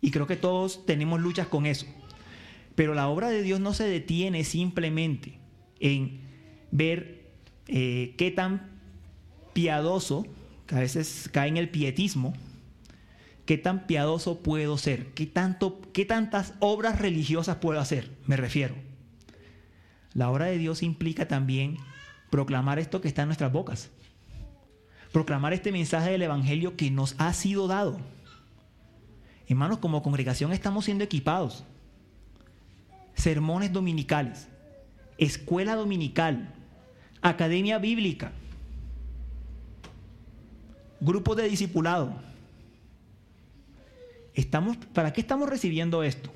[0.00, 1.86] Y creo que todos tenemos luchas con eso.
[2.76, 5.45] Pero la obra de Dios no se detiene simplemente
[5.80, 6.20] en
[6.70, 7.30] ver
[7.68, 8.80] eh, qué tan
[9.52, 10.26] piadoso,
[10.66, 12.34] que a veces cae en el pietismo,
[13.44, 18.74] qué tan piadoso puedo ser, qué, tanto, qué tantas obras religiosas puedo hacer, me refiero.
[20.12, 21.76] La obra de Dios implica también
[22.30, 23.90] proclamar esto que está en nuestras bocas
[25.16, 27.96] proclamar este mensaje del Evangelio que nos ha sido dado.
[29.48, 31.64] Hermanos, como congregación estamos siendo equipados.
[33.14, 34.46] Sermones dominicales,
[35.18, 36.54] escuela dominical,
[37.22, 38.32] academia bíblica,
[41.00, 42.14] grupos de discipulado.
[44.34, 46.30] Estamos, ¿Para qué estamos recibiendo esto?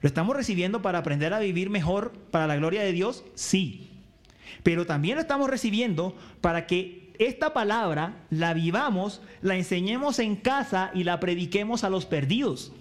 [0.00, 3.24] ¿Lo estamos recibiendo para aprender a vivir mejor para la gloria de Dios?
[3.34, 3.90] Sí.
[4.62, 10.90] Pero también lo estamos recibiendo para que esta palabra la vivamos, la enseñemos en casa
[10.94, 12.72] y la prediquemos a los perdidos.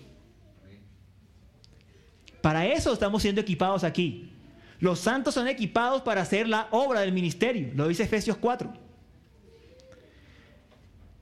[2.41, 4.34] Para eso estamos siendo equipados aquí.
[4.85, 8.71] Los santos son equipados para hacer la obra del ministerio, lo dice Efesios 4.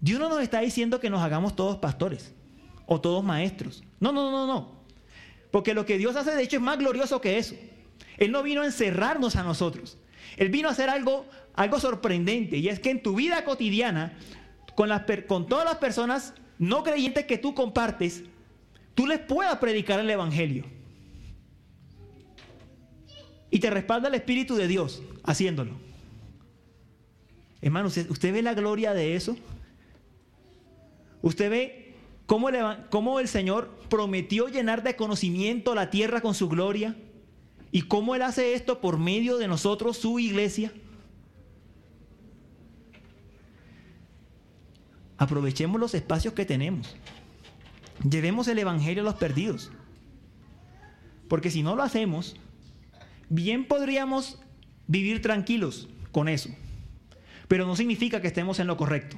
[0.02, 2.34] Dios no nos está diciendo que nos hagamos todos pastores
[2.88, 3.82] o todos maestros.
[4.02, 4.84] No, no, no, no.
[5.50, 7.56] Porque lo que Dios hace de hecho es más glorioso que eso.
[8.18, 9.98] Él no vino a encerrarnos a nosotros.
[10.36, 14.18] Él vino a hacer algo algo sorprendente y es que en tu vida cotidiana,
[14.76, 18.24] con, las, con todas las personas no creyentes que tú compartes,
[18.94, 20.66] tú les puedas predicar el Evangelio.
[23.54, 25.74] Y te respalda el Espíritu de Dios haciéndolo.
[27.62, 29.38] Hermano, ¿usted, ve la gloria de eso?
[31.22, 32.48] ¿Usted ve cómo
[32.90, 36.96] cómo el Señor prometió llenar de conocimiento la tierra con su gloria?
[37.72, 40.74] ¿Y cómo Él hace esto por medio de nosotros, su iglesia?
[45.20, 46.96] Aprovechemos los espacios que tenemos.
[48.10, 49.72] Llevemos el Evangelio a los perdidos.
[51.28, 52.36] Porque si no lo hacemos,
[53.34, 54.40] bien podríamos
[54.86, 56.50] vivir tranquilos con eso.
[57.48, 59.18] Pero no significa que estemos en lo correcto.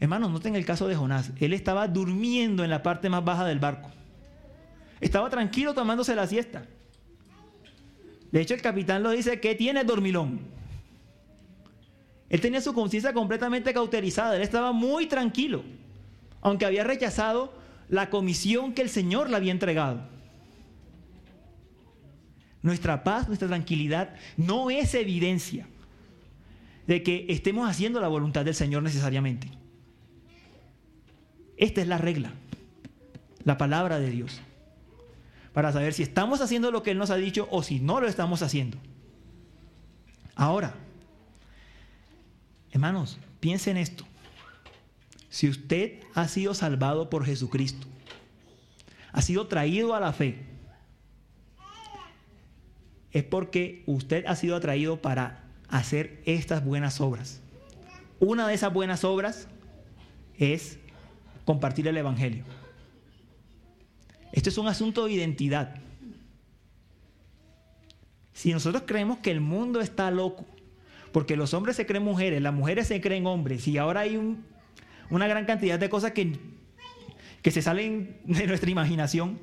[0.00, 1.30] Hermanos, noten el caso de Jonás.
[1.38, 3.90] Él estaba durmiendo en la parte más baja del barco.
[5.00, 6.64] Estaba tranquilo tomándose la siesta.
[8.32, 10.40] De hecho, el capitán lo dice que tiene dormilón.
[12.30, 15.62] Él tenía su conciencia completamente cauterizada, él estaba muy tranquilo,
[16.40, 17.52] aunque había rechazado
[17.88, 20.15] la comisión que el Señor le había entregado.
[22.66, 25.68] Nuestra paz, nuestra tranquilidad no es evidencia
[26.88, 29.48] de que estemos haciendo la voluntad del Señor necesariamente.
[31.56, 32.32] Esta es la regla,
[33.44, 34.40] la palabra de Dios,
[35.52, 38.08] para saber si estamos haciendo lo que Él nos ha dicho o si no lo
[38.08, 38.78] estamos haciendo.
[40.34, 40.74] Ahora,
[42.72, 44.04] Hermanos, piense en esto.
[45.28, 47.86] Si usted ha sido salvado por Jesucristo,
[49.12, 50.55] ha sido traído a la fe,
[53.16, 57.40] es porque usted ha sido atraído para hacer estas buenas obras.
[58.20, 59.48] Una de esas buenas obras
[60.36, 60.78] es
[61.46, 62.44] compartir el Evangelio.
[64.32, 65.76] Esto es un asunto de identidad.
[68.34, 70.44] Si nosotros creemos que el mundo está loco,
[71.10, 74.20] porque los hombres se creen mujeres, las mujeres se creen hombres, y ahora hay
[75.08, 76.38] una gran cantidad de cosas que,
[77.40, 79.38] que se salen de nuestra imaginación,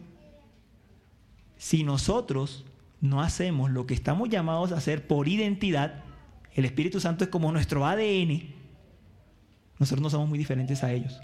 [1.58, 2.66] si nosotros
[3.04, 6.06] no hacemos lo que estamos llamados a hacer por identidad,
[6.54, 8.54] el Espíritu Santo es como nuestro ADN,
[9.78, 11.20] nosotros no somos muy diferentes a ellos.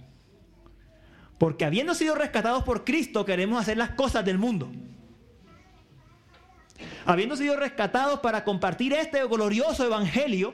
[1.38, 4.70] Porque habiendo sido rescatados por Cristo, queremos hacer las cosas del mundo.
[7.06, 10.54] Habiendo sido rescatados para compartir este glorioso evangelio,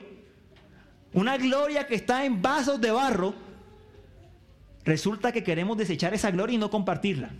[1.12, 3.34] una gloria que está en vasos de barro,
[4.84, 7.30] resulta que queremos desechar esa gloria y no compartirla.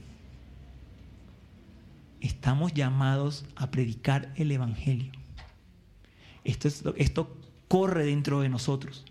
[2.26, 5.12] Estamos llamados a predicar el evangelio.
[6.44, 7.36] Esto, esto
[7.68, 9.04] corre dentro de nosotros.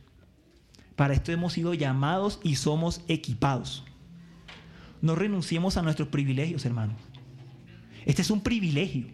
[0.95, 3.83] Para esto hemos sido llamados y somos equipados
[5.05, 6.97] no renunciemos a nuestros privilegios, hermanos.
[8.05, 9.05] Este es un privilegio.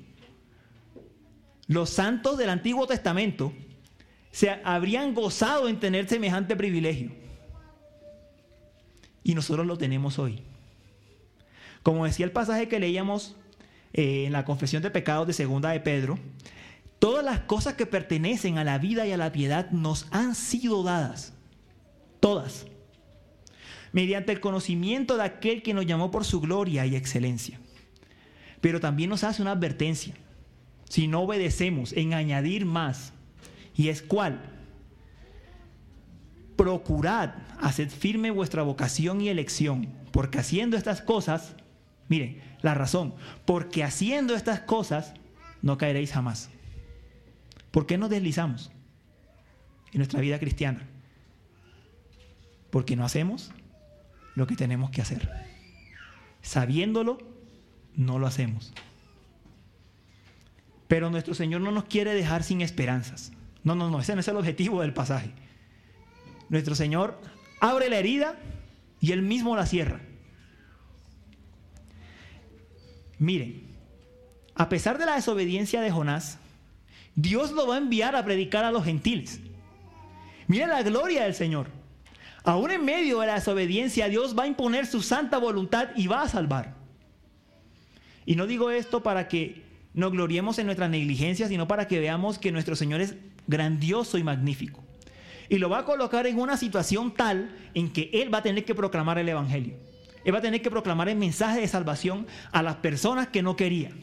[1.67, 3.51] Los santos del Antiguo Testamento
[4.31, 7.11] se habrían gozado en tener semejante privilegio.
[9.21, 10.41] Y nosotros lo tenemos hoy.
[11.83, 13.35] Como decía el pasaje que leíamos
[13.93, 16.17] eh, en la confesión de pecados de segunda de Pedro,
[16.99, 20.83] todas las cosas que pertenecen a la vida y a la piedad nos han sido
[20.83, 21.33] dadas.
[22.19, 22.65] Todas
[23.91, 27.59] mediante el conocimiento de aquel que nos llamó por su gloria y excelencia.
[28.61, 30.13] Pero también nos hace una advertencia.
[30.89, 33.13] Si no obedecemos en añadir más,
[33.75, 34.41] y es cuál,
[36.55, 41.55] procurad hacer firme vuestra vocación y elección, porque haciendo estas cosas,
[42.11, 45.13] miren, la razón, porque haciendo estas cosas
[45.61, 46.49] no caeréis jamás.
[47.71, 48.69] ¿Por qué nos deslizamos
[49.93, 50.85] en nuestra vida cristiana?
[52.69, 53.53] Porque no hacemos
[54.35, 55.31] lo que tenemos que hacer.
[56.41, 57.17] Sabiéndolo,
[57.95, 58.73] no lo hacemos.
[60.89, 63.31] Pero nuestro Señor no nos quiere dejar sin esperanzas.
[63.63, 65.31] No, no, no, ese no es el objetivo del pasaje.
[66.49, 67.21] Nuestro Señor
[67.61, 68.37] abre la herida
[68.99, 70.01] y Él mismo la cierra.
[73.21, 73.61] Miren,
[74.55, 76.39] a pesar de la desobediencia de Jonás,
[77.13, 79.39] Dios lo va a enviar a predicar a los gentiles.
[80.47, 81.67] Miren la gloria del Señor.
[82.43, 86.23] Aún en medio de la desobediencia, Dios va a imponer su santa voluntad y va
[86.23, 86.73] a salvar.
[88.25, 89.61] Y no digo esto para que
[89.93, 93.13] nos gloriemos en nuestra negligencia, sino para que veamos que nuestro Señor es
[93.45, 94.83] grandioso y magnífico.
[95.47, 98.65] Y lo va a colocar en una situación tal en que Él va a tener
[98.65, 99.75] que proclamar el Evangelio.
[100.23, 103.55] Él va a tener que proclamar el mensaje de salvación a las personas que no
[103.55, 103.93] querían.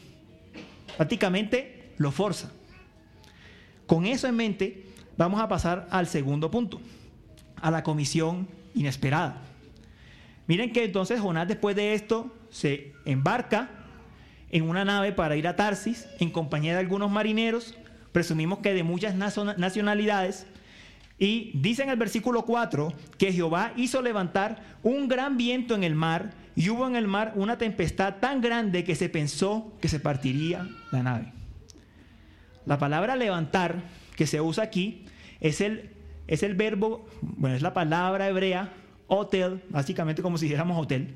[0.96, 2.50] Prácticamente lo forza.
[3.86, 4.84] Con eso en mente,
[5.16, 6.80] vamos a pasar al segundo punto
[7.60, 9.42] a la comisión inesperada.
[10.46, 13.70] Miren que entonces Jonás después de esto se embarca
[14.50, 17.74] en una nave para ir a Tarsis en compañía de algunos marineros,
[18.12, 20.46] presumimos que de muchas nacionalidades,
[21.18, 25.94] y dice en el versículo 4 que Jehová hizo levantar un gran viento en el
[25.94, 30.00] mar y hubo en el mar una tempestad tan grande que se pensó que se
[30.00, 31.32] partiría la nave.
[32.66, 33.82] La palabra levantar
[34.16, 35.06] que se usa aquí
[35.40, 35.90] es el
[36.28, 38.70] es el verbo, bueno, es la palabra hebrea,
[39.06, 41.14] hotel, básicamente como si dijéramos hotel.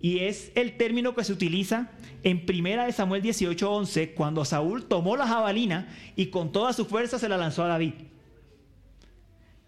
[0.00, 1.88] Y es el término que se utiliza
[2.22, 7.18] en Primera de Samuel 18:11, cuando Saúl tomó la jabalina y con toda su fuerza
[7.18, 7.94] se la lanzó a David.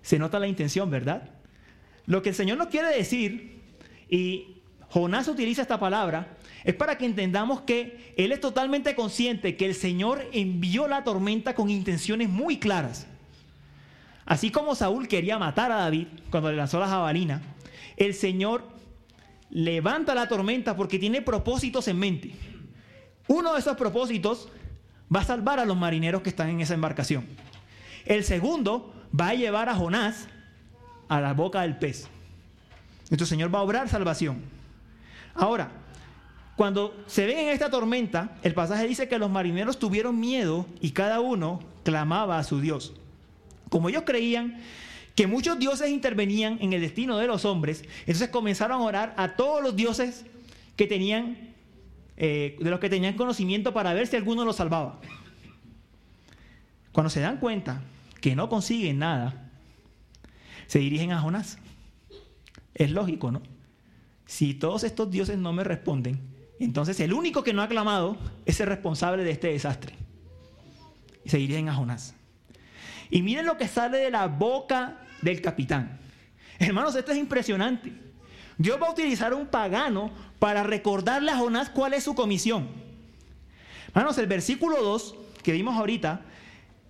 [0.08, 1.28] Se nota la intención, ¿verdad?
[2.06, 3.60] Lo que el Señor nos quiere decir,
[4.08, 9.66] y Jonás utiliza esta palabra, es para que entendamos que Él es totalmente consciente que
[9.66, 13.06] el Señor envió la tormenta con intenciones muy claras.
[14.24, 17.42] Así como Saúl quería matar a David cuando le lanzó la jabalina,
[17.98, 18.66] el Señor
[19.50, 22.32] levanta la tormenta porque tiene propósitos en mente.
[23.26, 24.48] Uno de esos propósitos
[25.14, 27.26] va a salvar a los marineros que están en esa embarcación.
[28.06, 30.28] El segundo va a llevar a Jonás
[31.09, 32.09] a la boca del pez.
[33.11, 34.42] Nuestro Señor va a obrar salvación.
[35.34, 35.70] Ahora,
[36.56, 40.90] cuando se ven en esta tormenta, el pasaje dice que los marineros tuvieron miedo y
[40.90, 42.94] cada uno clamaba a su Dios.
[43.70, 44.61] Como ellos creían
[45.14, 49.36] que muchos dioses intervenían en el destino de los hombres, entonces comenzaron a orar a
[49.36, 50.26] todos los dioses
[50.76, 51.54] que tenían,
[52.16, 55.00] eh, de los que tenían conocimiento para ver si alguno los salvaba.
[56.92, 57.82] Cuando se dan cuenta
[58.20, 59.50] que no consiguen nada,
[60.66, 61.58] se dirigen a Jonás.
[62.74, 63.42] Es lógico, ¿no?
[64.26, 66.20] Si todos estos dioses no me responden,
[66.60, 69.94] entonces el único que no ha clamado es el responsable de este desastre.
[71.24, 72.14] Y se dirigen a Jonás.
[73.10, 75.98] Y miren lo que sale de la boca del capitán.
[76.58, 77.92] Hermanos, esto es impresionante.
[78.58, 82.68] Dios va a utilizar un pagano para recordarle a Jonás cuál es su comisión.
[83.88, 86.20] Hermanos, el versículo 2 que vimos ahorita,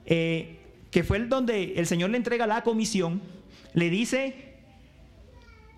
[0.07, 0.58] eh,
[0.91, 3.21] que fue el donde el Señor le entrega la comisión,
[3.75, 4.55] le dice,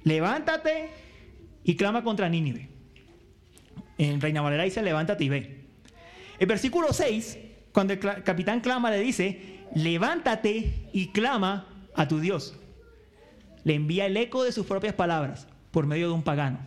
[0.05, 0.89] levántate
[1.65, 2.69] y clama contra Nínive.
[3.99, 5.65] En Reina Valera dice, levántate y ve.
[6.39, 7.39] El versículo 6,
[7.73, 12.57] cuando el capitán clama, le dice, levántate y clama a tu Dios.
[13.65, 16.61] Le envía el eco de sus propias palabras por medio de un pagano,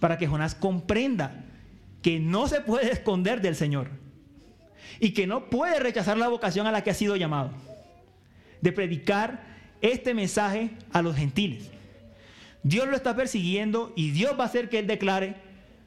[0.00, 1.44] para que Jonás comprenda
[2.02, 3.90] que no se puede esconder del Señor
[4.98, 7.50] y que no puede rechazar la vocación a la que ha sido llamado,
[8.60, 9.44] de predicar
[9.80, 11.70] este mensaje a los gentiles.
[12.62, 15.36] Dios lo está persiguiendo y Dios va a hacer que él declare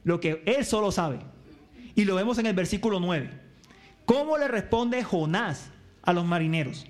[0.03, 1.19] lo que él solo sabe.
[1.95, 3.29] Y lo vemos en el versículo 9.
[4.05, 5.69] ¿Cómo le responde Jonás
[6.01, 6.87] a los marineros?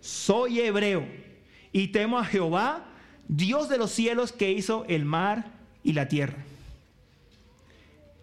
[0.00, 1.06] Soy hebreo
[1.72, 2.86] y temo a Jehová,
[3.28, 5.52] Dios de los cielos que hizo el mar
[5.84, 6.44] y la tierra.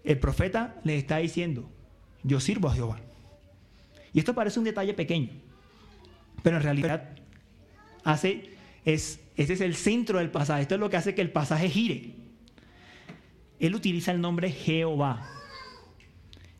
[0.03, 1.69] El profeta le está diciendo,
[2.23, 2.99] yo sirvo a Jehová.
[4.15, 5.27] Y esto parece un detalle pequeño,
[6.41, 7.09] pero en realidad
[8.05, 8.49] hace,
[8.85, 10.61] es, ese es el centro del pasaje.
[10.61, 12.15] Esto es lo que hace que el pasaje gire.
[13.59, 15.29] Él utiliza el nombre Jehová.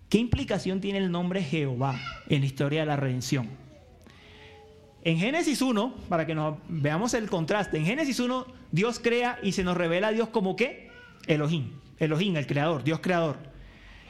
[0.09, 1.97] ¿Qué implicación tiene el nombre Jehová
[2.27, 3.47] en la historia de la redención?
[5.05, 6.35] En Génesis 1, para que
[6.67, 10.57] veamos el contraste, en Génesis 1 Dios crea y se nos revela a Dios como
[10.57, 10.91] qué?
[11.25, 13.54] Elohim, Elohim, el creador, Dios creador.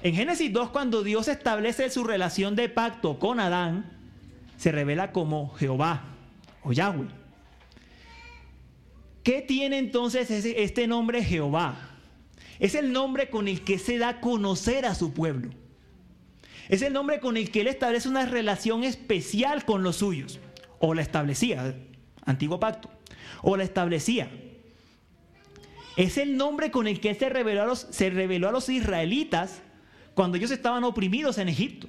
[0.05, 3.91] En Génesis 2, cuando Dios establece su relación de pacto con Adán,
[4.55, 6.03] se revela como Jehová
[6.61, 7.07] o Yahweh.
[9.23, 11.97] ¿Qué tiene entonces este nombre Jehová?
[12.59, 15.49] Es el nombre con el que se da a conocer a su pueblo.
[16.69, 20.39] Es el nombre con el que él establece una relación especial con los suyos
[20.77, 21.75] o la establecía,
[22.25, 22.91] antiguo pacto,
[23.41, 24.29] o la establecía.
[25.97, 29.63] Es el nombre con el que se reveló a los, se reveló a los israelitas
[30.15, 31.87] cuando ellos estaban oprimidos en Egipto.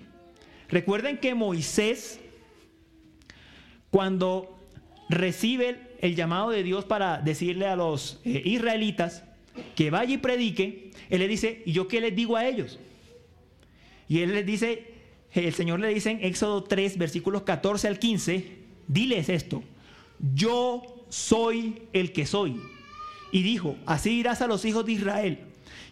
[0.69, 2.21] Recuerden que Moisés,
[3.91, 4.59] cuando
[5.09, 9.25] recibe el, llamado de Dios para decirle a los eh, israelitas
[9.75, 12.79] que vaya y predique, él le dice, ¿y yo qué les digo a ellos?
[14.09, 14.93] Y él les dice,
[15.33, 18.59] el Señor le dice en Éxodo 3, versículos 14 al 15,
[18.89, 19.63] diles esto,
[20.35, 22.61] yo soy el que soy.
[23.31, 25.39] Y dijo, así dirás a los hijos de Israel,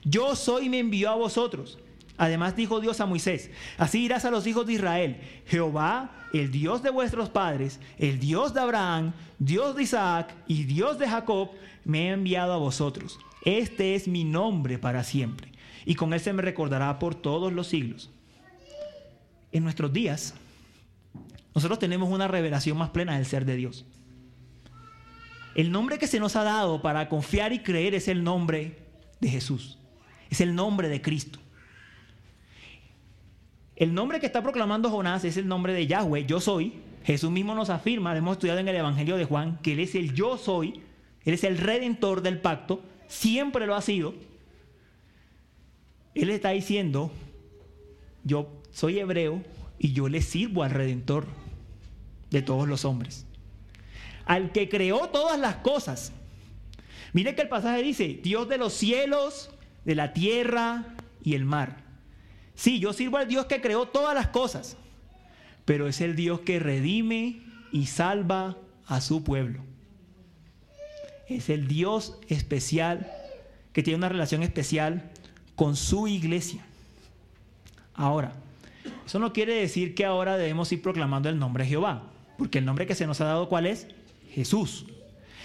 [0.05, 1.79] yo soy me envió a vosotros.
[2.17, 6.83] Además dijo Dios a Moisés, así dirás a los hijos de Israel, Jehová, el Dios
[6.83, 11.51] de vuestros padres, el Dios de Abraham, Dios de Isaac y Dios de Jacob,
[11.85, 13.19] me ha enviado a vosotros.
[13.45, 15.51] Este es mi nombre para siempre,
[15.85, 18.11] y con él se me recordará por todos los siglos.
[19.51, 20.35] En nuestros días,
[21.55, 23.85] nosotros tenemos una revelación más plena del ser de Dios.
[25.55, 28.79] El nombre que se nos ha dado para confiar y creer es el nombre
[29.21, 29.79] de Jesús.
[30.31, 31.39] Es el nombre de Cristo.
[33.77, 36.75] El nombre que está proclamando Jonás es el nombre de Yahweh, yo soy.
[37.05, 40.15] Jesús mismo nos afirma, hemos estudiado en el Evangelio de Juan, que Él es el
[40.15, 40.81] yo soy,
[41.25, 44.15] Él es el redentor del pacto, siempre lo ha sido.
[46.15, 47.11] Él está diciendo,
[48.23, 49.43] yo soy hebreo
[49.79, 51.27] y yo le sirvo al redentor
[52.31, 53.27] de todos los hombres.
[54.25, 56.13] Al que creó todas las cosas.
[57.13, 59.51] Mire que el pasaje dice, Dios de los cielos,
[59.85, 61.84] de la tierra y el mar.
[62.55, 64.77] Sí, yo sirvo al Dios que creó todas las cosas,
[65.65, 67.43] pero es el Dios que redime
[67.73, 69.61] y salva a su pueblo.
[71.29, 73.11] Es el Dios especial
[73.73, 75.11] que tiene una relación especial
[75.57, 76.65] con su iglesia.
[77.95, 78.33] Ahora,
[79.07, 82.11] eso no quiere decir que ahora debemos ir proclamando el nombre de Jehová.
[82.39, 83.87] Porque el nombre que se nos ha dado, ¿cuál es?
[84.31, 84.87] Jesús.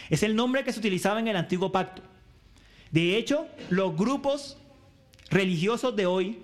[0.10, 2.01] Es el nombre que se utilizaba en el antiguo pacto.
[2.91, 4.57] De hecho, los grupos
[5.30, 6.39] religiosos de hoy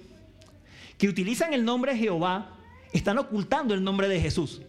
[0.98, 2.58] que utilizan el nombre de Jehová
[2.94, 4.62] están ocultando el nombre de Jesús.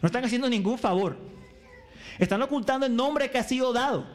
[0.00, 1.16] No están haciendo ningún favor.
[2.18, 4.06] Están ocultando el nombre que ha sido dado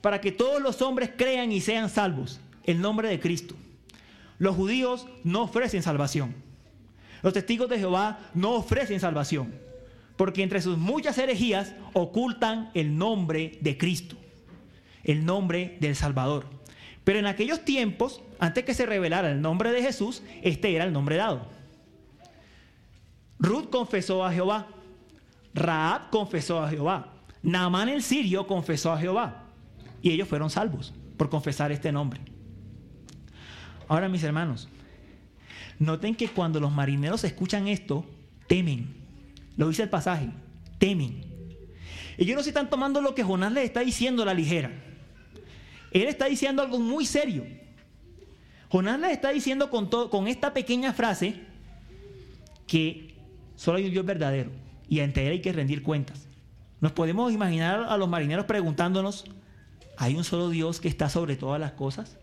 [0.00, 2.40] para que todos los hombres crean y sean salvos.
[2.64, 3.54] El nombre de Cristo.
[4.38, 6.34] Los judíos no ofrecen salvación.
[7.22, 9.66] Los testigos de Jehová no ofrecen salvación
[10.16, 14.16] porque entre sus muchas herejías ocultan el nombre de Cristo,
[15.04, 16.46] el nombre del Salvador.
[17.06, 20.92] Pero en aquellos tiempos, antes que se revelara el nombre de Jesús, este era el
[20.92, 21.46] nombre dado.
[23.38, 24.66] Ruth confesó a Jehová,
[25.54, 27.12] Raab confesó a Jehová,
[27.44, 29.44] Naamán el sirio confesó a Jehová
[30.02, 32.20] y ellos fueron salvos por confesar este nombre.
[33.86, 34.68] Ahora mis hermanos,
[35.78, 38.04] noten que cuando los marineros escuchan esto,
[38.48, 38.96] temen.
[39.56, 40.30] Lo dice el pasaje,
[40.80, 41.22] temen.
[42.18, 44.85] Ellos no se están tomando lo que Jonás les está diciendo a la ligera.
[46.02, 47.46] Él está diciendo algo muy serio.
[48.68, 51.40] Jonás les está diciendo con, con esta pequeña frase
[52.66, 53.14] que
[53.54, 54.50] solo hay un Dios verdadero
[54.88, 56.26] y ante él hay que rendir cuentas.
[56.80, 59.24] Nos podemos imaginar a los marineros preguntándonos,
[59.96, 62.18] ¿hay un solo Dios que está sobre todas las cosas?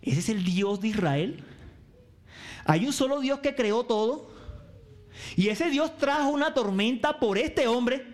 [0.00, 1.42] ¿Ese es el Dios de Israel?
[2.64, 4.30] ¿Hay un solo Dios que creó todo?
[5.34, 8.13] ¿Y ese Dios trajo una tormenta por este hombre?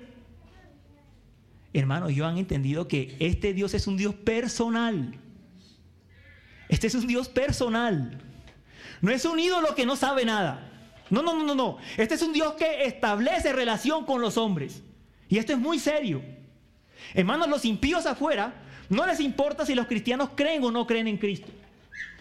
[1.73, 5.15] Hermanos, ellos han entendido que este Dios es un Dios personal.
[6.69, 8.21] Este es un Dios personal.
[9.01, 10.69] No es un ídolo que no sabe nada.
[11.11, 11.79] No, no, no, no, no.
[11.97, 14.83] Este es un Dios que establece relación con los hombres.
[15.29, 16.23] Y esto es muy serio.
[17.15, 18.55] Hermanos, los impíos afuera
[18.89, 21.51] no les importa si los cristianos creen o no creen en Cristo.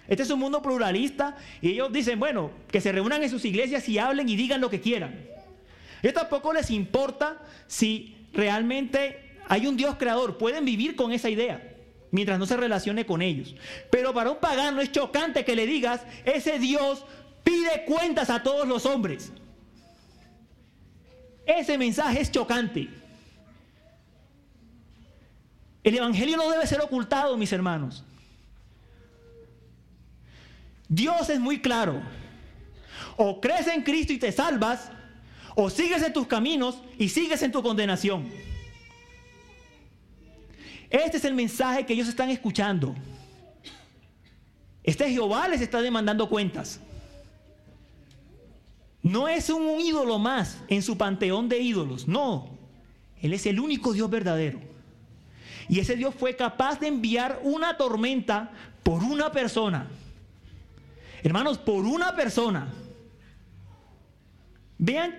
[0.08, 3.88] Este es un mundo pluralista y ellos dicen, bueno, que se reúnan en sus iglesias
[3.90, 5.28] y hablen y digan lo que quieran.
[6.04, 10.38] A tampoco les importa si realmente hay un Dios creador.
[10.38, 11.76] Pueden vivir con esa idea
[12.12, 13.56] mientras no se relacione con ellos.
[13.92, 17.04] Pero para un pagano es chocante que le digas, ese Dios
[17.44, 19.32] pide cuentas a todos los hombres.
[21.46, 22.88] Ese mensaje es chocante.
[25.84, 28.04] El Evangelio no debe ser ocultado, mis hermanos.
[30.88, 32.02] Dios es muy claro.
[33.18, 34.92] O crees en Cristo y te salvas,
[35.56, 38.49] o sigues en tus caminos y sigues en tu condenación.
[40.90, 42.96] Este es el mensaje que ellos están escuchando.
[44.84, 46.80] Este Jehová les está demandando cuentas.
[49.02, 52.50] No es un ídolo más en su panteón de ídolos, no.
[53.22, 54.60] Él es el único Dios verdadero.
[55.68, 59.88] Y ese Dios fue capaz de enviar una tormenta por una persona.
[61.22, 62.74] Hermanos, por una persona.
[64.80, 65.14] Vean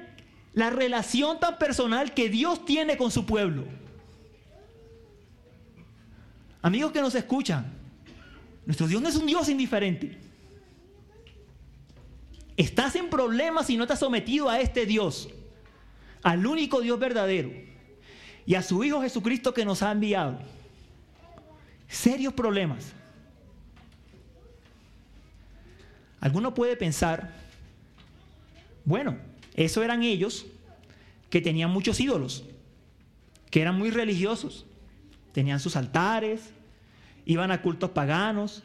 [0.52, 3.64] la relación tan personal que Dios tiene con su pueblo.
[6.62, 7.72] Amigos que nos escuchan,
[8.66, 10.18] nuestro Dios no es un Dios indiferente.
[12.56, 15.30] Estás en problemas si no estás sometido a este Dios,
[16.22, 17.50] al único Dios verdadero
[18.44, 20.38] y a su Hijo Jesucristo que nos ha enviado.
[21.88, 22.92] Serios problemas.
[26.20, 27.32] Alguno puede pensar,
[28.84, 29.16] bueno,
[29.54, 30.44] eso eran ellos
[31.30, 32.44] que tenían muchos ídolos,
[33.50, 34.66] que eran muy religiosos,
[35.32, 36.50] tenían sus altares,
[37.24, 38.62] iban a cultos paganos,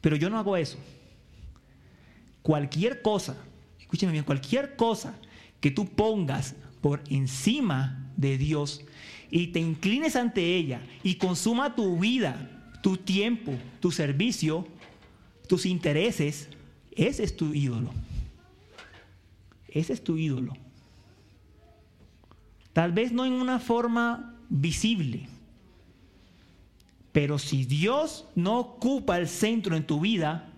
[0.00, 0.78] pero yo no hago eso.
[2.42, 3.36] Cualquier cosa,
[3.80, 5.14] escúcheme bien, cualquier cosa
[5.60, 8.84] que tú pongas por encima de Dios
[9.30, 12.50] y te inclines ante ella y consuma tu vida,
[12.82, 14.66] tu tiempo, tu servicio,
[15.48, 16.48] tus intereses,
[16.92, 17.90] ese es tu ídolo.
[19.68, 20.54] Ese es tu ídolo.
[22.72, 25.28] Tal vez no en una forma visible,
[27.16, 30.50] pero si Dios no ocupa el centro en tu vida,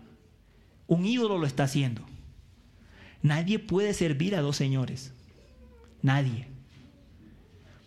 [0.88, 2.02] un ídolo lo está haciendo.
[3.22, 5.12] Nadie puede servir a dos señores.
[6.02, 6.48] Nadie.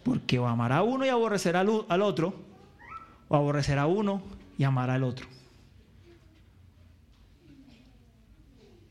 [0.03, 2.34] Porque o amará uno y aborrecerá al otro,
[3.28, 4.24] o aborrecerá uno
[4.57, 5.28] y amará al otro.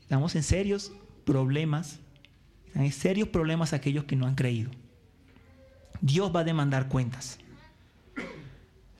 [0.01, 0.91] Estamos en serios
[1.25, 1.99] problemas,
[2.67, 4.69] están en serios problemas aquellos que no han creído.
[6.01, 7.39] Dios va a demandar cuentas.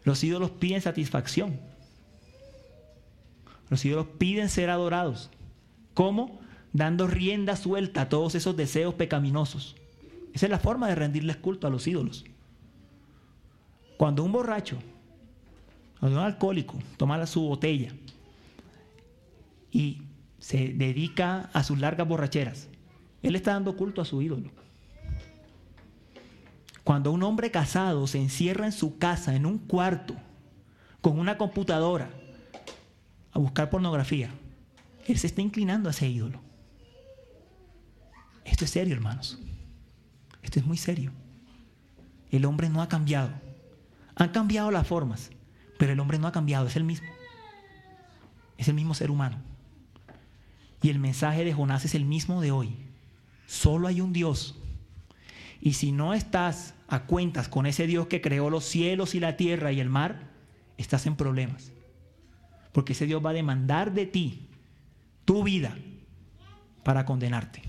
[0.03, 1.59] Los ídolos piden satisfacción.
[3.69, 5.29] Los ídolos piden ser adorados.
[5.93, 6.39] ¿Cómo?
[6.73, 9.75] Dando rienda suelta a todos esos deseos pecaminosos.
[10.33, 12.25] Esa es la forma de rendirles culto a los ídolos.
[13.97, 14.77] Cuando un borracho,
[15.99, 17.93] cuando un alcohólico toma su botella
[19.71, 20.01] y
[20.39, 22.67] se dedica a sus largas borracheras.
[23.21, 24.49] Él está dando culto a su ídolo.
[26.83, 30.15] Cuando un hombre casado se encierra en su casa, en un cuarto,
[31.01, 32.09] con una computadora,
[33.33, 34.29] a buscar pornografía,
[35.07, 36.39] él se está inclinando a ese ídolo.
[38.45, 39.39] Esto es serio, hermanos.
[40.41, 41.11] Esto es muy serio.
[42.31, 43.31] El hombre no ha cambiado.
[44.15, 45.31] Han cambiado las formas,
[45.77, 47.07] pero el hombre no ha cambiado, es el mismo.
[48.57, 49.37] Es el mismo ser humano.
[50.81, 52.75] Y el mensaje de Jonás es el mismo de hoy.
[53.47, 54.60] Solo hay un Dios.
[55.61, 59.37] Y si no estás a cuentas con ese Dios que creó los cielos y la
[59.37, 60.31] tierra y el mar,
[60.77, 61.71] estás en problemas.
[62.71, 64.49] Porque ese Dios va a demandar de ti
[65.23, 65.77] tu vida
[66.83, 67.61] para condenarte.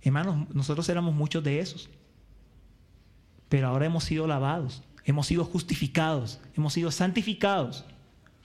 [0.00, 1.90] Hermanos, nosotros éramos muchos de esos.
[3.48, 7.84] Pero ahora hemos sido lavados, hemos sido justificados, hemos sido santificados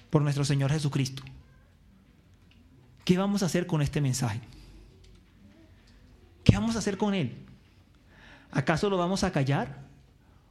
[0.10, 1.24] por nuestro Señor Jesucristo.
[3.06, 4.42] ¿Qué vamos a hacer con este mensaje?
[6.48, 7.36] ¿Qué vamos a hacer con él?
[8.52, 9.80] ¿Acaso lo vamos a callar?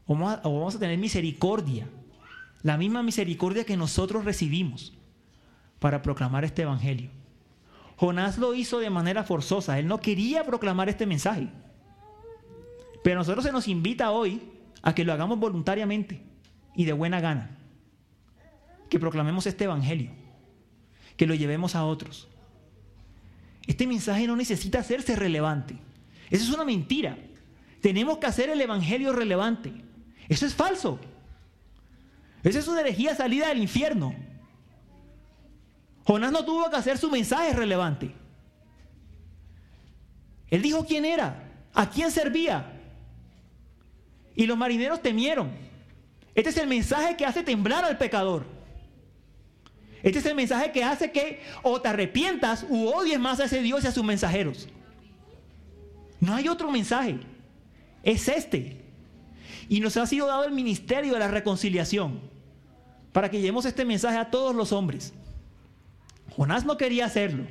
[0.05, 1.89] ¿O vamos a, tener misericordia?
[2.63, 4.93] La misma misericordia que nosotros recibimos
[5.79, 7.09] para proclamar este evangelio.
[7.97, 9.79] Jonás lo hizo de manera forzosa.
[9.79, 11.49] Él no quería proclamar este mensaje.
[13.03, 14.43] Pero a nosotros se nos invita hoy
[14.83, 16.21] a que lo hagamos voluntariamente
[16.75, 17.57] y de buena gana.
[18.91, 20.11] Que proclamemos este evangelio.
[21.17, 22.29] Que lo llevemos a otros.
[23.67, 25.86] Este mensaje no necesita hacerse relevante.
[26.31, 27.17] Eso es una mentira.
[27.81, 29.73] Tenemos que hacer el evangelio relevante.
[30.29, 30.99] Eso es falso.
[32.43, 34.15] Esa es una herejía salida del infierno.
[36.05, 38.15] Jonás no tuvo que hacer su mensaje relevante.
[40.49, 41.43] Él dijo quién era,
[41.75, 42.73] a quién servía.
[44.37, 45.51] Y los marineros temieron.
[46.35, 48.47] Este es el mensaje que hace temblar al pecador.
[50.03, 53.61] Este es el mensaje que hace que o te arrepientas u odies más a ese
[53.63, 54.69] Dios y a sus mensajeros.
[56.21, 57.19] No hay otro mensaje.
[58.03, 58.85] Es este.
[59.69, 62.21] Y nos ha sido dado el ministerio de la reconciliación
[63.13, 65.13] para que llevemos este mensaje a todos los hombres.
[66.37, 67.45] Jonás no quería hacerlo.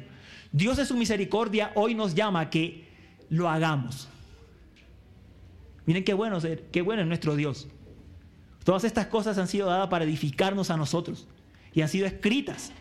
[0.51, 2.87] Dios de su misericordia hoy nos llama a que
[3.29, 4.07] lo hagamos.
[5.85, 7.67] Miren qué bueno ser, qué bueno es nuestro Dios.
[8.63, 11.27] Todas estas cosas han sido dadas para edificarnos a nosotros
[11.73, 12.71] y han sido escritas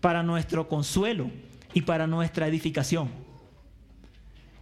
[0.00, 1.30] para nuestro consuelo
[1.74, 3.08] y para nuestra edificación.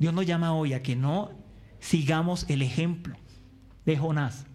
[0.01, 1.31] Dios nos llama hoy a que no
[1.79, 3.15] sigamos el ejemplo
[3.85, 4.47] de Jonás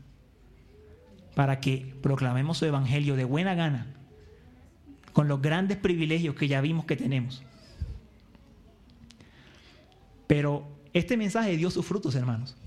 [1.35, 3.85] para que proclamemos su evangelio de buena gana
[5.13, 7.43] con los grandes privilegios que ya vimos que tenemos.
[10.25, 12.57] Pero este mensaje dio sus frutos, hermanos.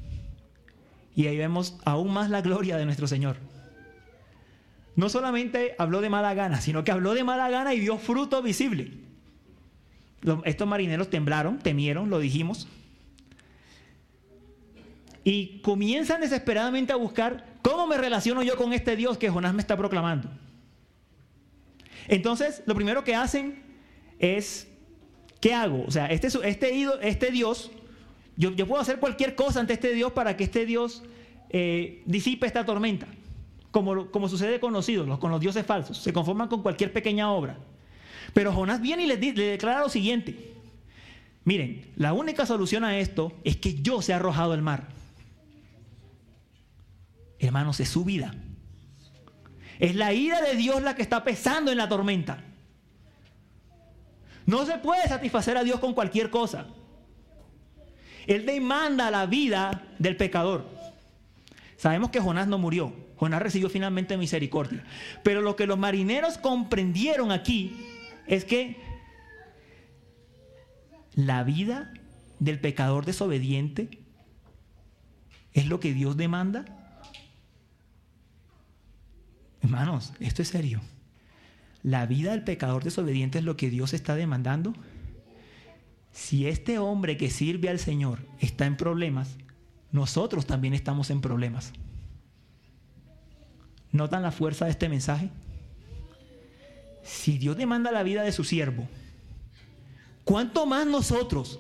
[1.16, 3.38] Y ahí vemos aún más la gloria de nuestro Señor.
[4.94, 8.40] No solamente habló de mala gana, sino que habló de mala gana y dio fruto
[8.40, 9.07] visible.
[10.44, 12.68] Estos marineros temblaron, temieron, lo dijimos.
[15.24, 19.60] Y comienzan desesperadamente a buscar cómo me relaciono yo con este Dios que Jonás me
[19.60, 20.28] está proclamando.
[22.08, 23.62] Entonces, lo primero que hacen
[24.18, 24.66] es,
[25.40, 25.84] ¿qué hago?
[25.86, 27.70] O sea, este, este, este Dios,
[28.36, 31.02] yo, puedo hacer cualquier cosa ante este Dios para que este Dios
[31.50, 33.06] eh, disipe esta tormenta,
[33.70, 37.30] como, como sucede con los ídolos, con los dioses falsos, se conforman con cualquier pequeña
[37.30, 37.58] obra.
[38.32, 40.54] Pero Jonás viene y le, declara lo siguiente,
[41.44, 44.88] miren, la única solución a esto es que yo sea arrojado al mar.
[47.38, 48.34] Hermanos, es su vida.
[49.78, 52.42] Es la ira de Dios la que está pesando en la tormenta.
[54.44, 56.66] No se puede satisfacer a Dios con cualquier cosa.
[58.26, 60.66] Él demanda la vida del pecador.
[61.76, 62.92] Sabemos que Jonás no murió.
[63.16, 64.84] Jonás recibió finalmente misericordia.
[65.22, 67.76] Pero lo que los marineros comprendieron aquí
[68.28, 68.76] es que
[71.14, 71.92] la vida
[72.38, 73.88] del pecador desobediente
[75.52, 76.78] es lo que Dios demanda
[79.68, 80.80] Hermanos, esto es serio.
[81.82, 84.72] La vida del pecador desobediente es lo que Dios está demandando.
[86.10, 89.36] Si este hombre que sirve al Señor está en problemas,
[89.92, 91.72] nosotros también estamos en problemas.
[93.92, 95.30] ¿Notan la fuerza de este mensaje?
[97.09, 98.86] Si Dios demanda la vida de su siervo,
[100.24, 101.59] ¿cuánto más nosotros,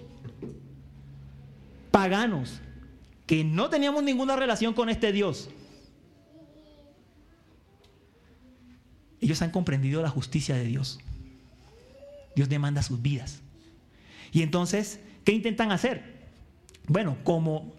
[1.90, 2.60] paganos,
[3.26, 5.50] que no teníamos ninguna relación con este Dios,
[9.20, 11.00] ellos han comprendido la justicia de Dios.
[12.36, 13.40] Dios demanda sus vidas.
[14.32, 16.28] Y entonces, ¿qué intentan hacer?
[16.86, 17.74] Bueno, como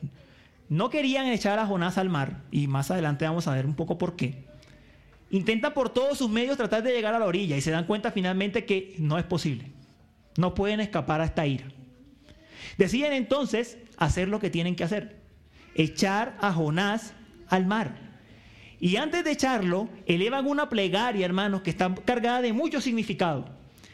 [0.67, 3.97] no querían echar a Jonás al mar, y más adelante vamos a ver un poco
[3.97, 4.48] por qué,
[5.31, 8.11] intentan por todos sus medios tratar de llegar a la orilla y se dan cuenta
[8.11, 9.71] finalmente que no es posible.
[10.37, 11.65] No pueden escapar a esta ira.
[12.77, 15.17] Deciden entonces hacer lo que tienen que hacer,
[15.75, 17.13] echar a Jonás
[17.47, 18.09] al mar.
[18.79, 23.45] Y antes de echarlo, elevan una plegaria, hermanos, que está cargada de mucho significado.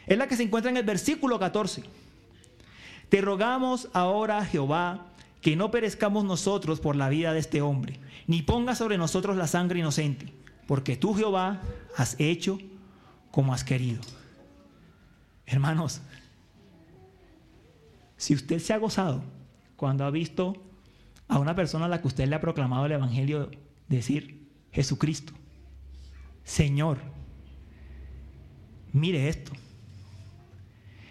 [0.06, 1.82] Es la que se encuentra en el versículo 14.
[3.08, 5.08] Te rogamos ahora, Jehová,
[5.40, 9.46] que no perezcamos nosotros por la vida de este hombre, ni ponga sobre nosotros la
[9.46, 10.32] sangre inocente,
[10.66, 11.60] porque tú, Jehová,
[11.96, 12.58] has hecho
[13.30, 14.00] como has querido.
[15.46, 16.00] Hermanos,
[18.16, 19.22] si usted se ha gozado
[19.76, 20.62] cuando ha visto
[21.28, 23.50] a una persona a la que usted le ha proclamado el Evangelio
[23.88, 25.32] decir, Jesucristo.
[26.44, 26.98] Señor,
[28.92, 29.52] mire esto.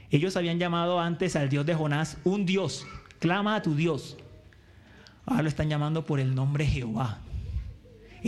[0.10, 2.86] Ellos habían llamado antes al Dios de Jonás un Dios.
[3.20, 4.18] Clama a tu Dios.
[5.26, 7.20] Ahora lo están llamando por el nombre Jehová.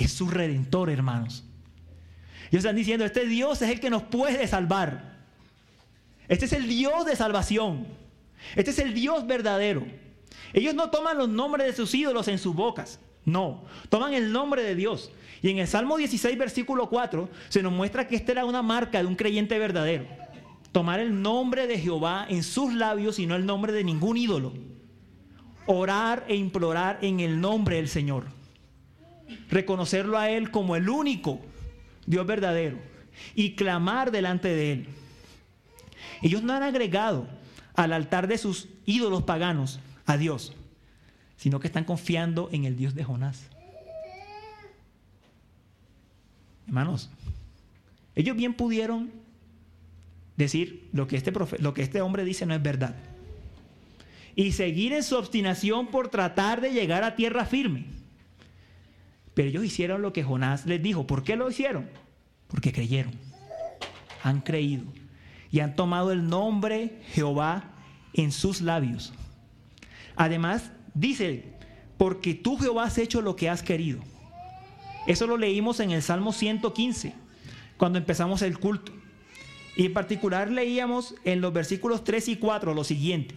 [0.03, 1.43] Es su redentor, hermanos.
[2.49, 5.17] Ellos están diciendo, este Dios es el que nos puede salvar.
[6.27, 7.87] Este es el Dios de salvación.
[8.55, 9.85] Este es el Dios verdadero.
[10.53, 12.99] Ellos no toman los nombres de sus ídolos en sus bocas.
[13.25, 15.11] No, toman el nombre de Dios.
[15.41, 18.99] Y en el Salmo 16, versículo 4, se nos muestra que esta era una marca
[18.99, 20.05] de un creyente verdadero.
[20.71, 24.53] Tomar el nombre de Jehová en sus labios y no el nombre de ningún ídolo.
[25.65, 28.36] Orar e implorar en el nombre del Señor.
[29.49, 31.41] Reconocerlo a Él como el único
[32.05, 32.77] Dios verdadero.
[33.35, 34.87] Y clamar delante de Él.
[36.21, 37.27] Ellos no han agregado
[37.75, 40.53] al altar de sus ídolos paganos a Dios
[41.37, 43.47] sino que están confiando en el Dios de Jonás.
[46.65, 47.09] Hermanos,
[48.15, 49.11] ellos bien pudieron
[50.35, 52.95] decir lo que este, lo que este hombre dice no es verdad.
[54.35, 57.85] Y seguir en su obstinación por tratar de llegar a tierra firme.
[59.37, 61.05] Pero ellos hicieron lo que Jonás les dijo.
[61.05, 61.87] ¿Por qué lo hicieron?
[62.47, 63.13] Porque creyeron.
[64.23, 64.83] Han creído.
[65.51, 67.71] Y han tomado el nombre Jehová
[68.13, 69.13] en sus labios.
[70.15, 71.43] Además, Dice,
[71.99, 73.99] porque tú Jehová has hecho lo que has querido.
[75.05, 77.13] Eso lo leímos en el Salmo 115,
[77.77, 78.91] cuando empezamos el culto.
[79.75, 83.35] Y en particular leíamos en los versículos 3 y 4 lo siguiente.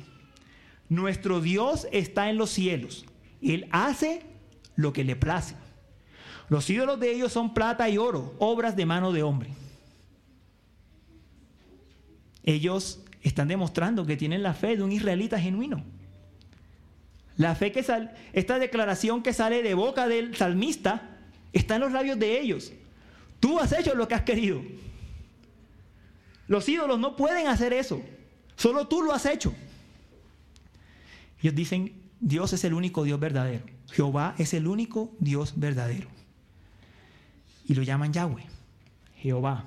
[0.89, 3.05] Nuestro Dios está en los cielos.
[3.43, 4.23] Él hace
[4.75, 5.55] lo que le place.
[6.51, 9.51] Los ídolos de ellos son plata y oro, obras de mano de hombre.
[12.43, 15.85] Ellos están demostrando que tienen la fe de un israelita genuino.
[17.37, 21.19] La fe que sale, esta declaración que sale de boca del salmista,
[21.53, 22.73] está en los labios de ellos.
[23.39, 24.61] Tú has hecho lo que has querido.
[26.49, 28.03] Los ídolos no pueden hacer eso.
[28.57, 29.55] Solo tú lo has hecho.
[31.41, 33.65] Ellos dicen, Dios es el único Dios verdadero.
[33.93, 36.20] Jehová es el único Dios verdadero.
[37.67, 38.47] Y lo llaman Yahweh,
[39.17, 39.67] Jehová.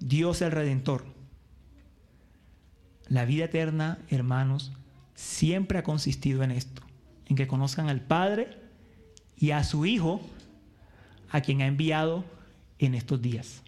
[0.00, 1.04] Dios el Redentor.
[3.08, 4.72] La vida eterna, hermanos,
[5.14, 6.82] siempre ha consistido en esto,
[7.26, 8.58] en que conozcan al Padre
[9.36, 10.20] y a su Hijo,
[11.30, 12.24] a quien ha enviado
[12.78, 13.62] en estos días.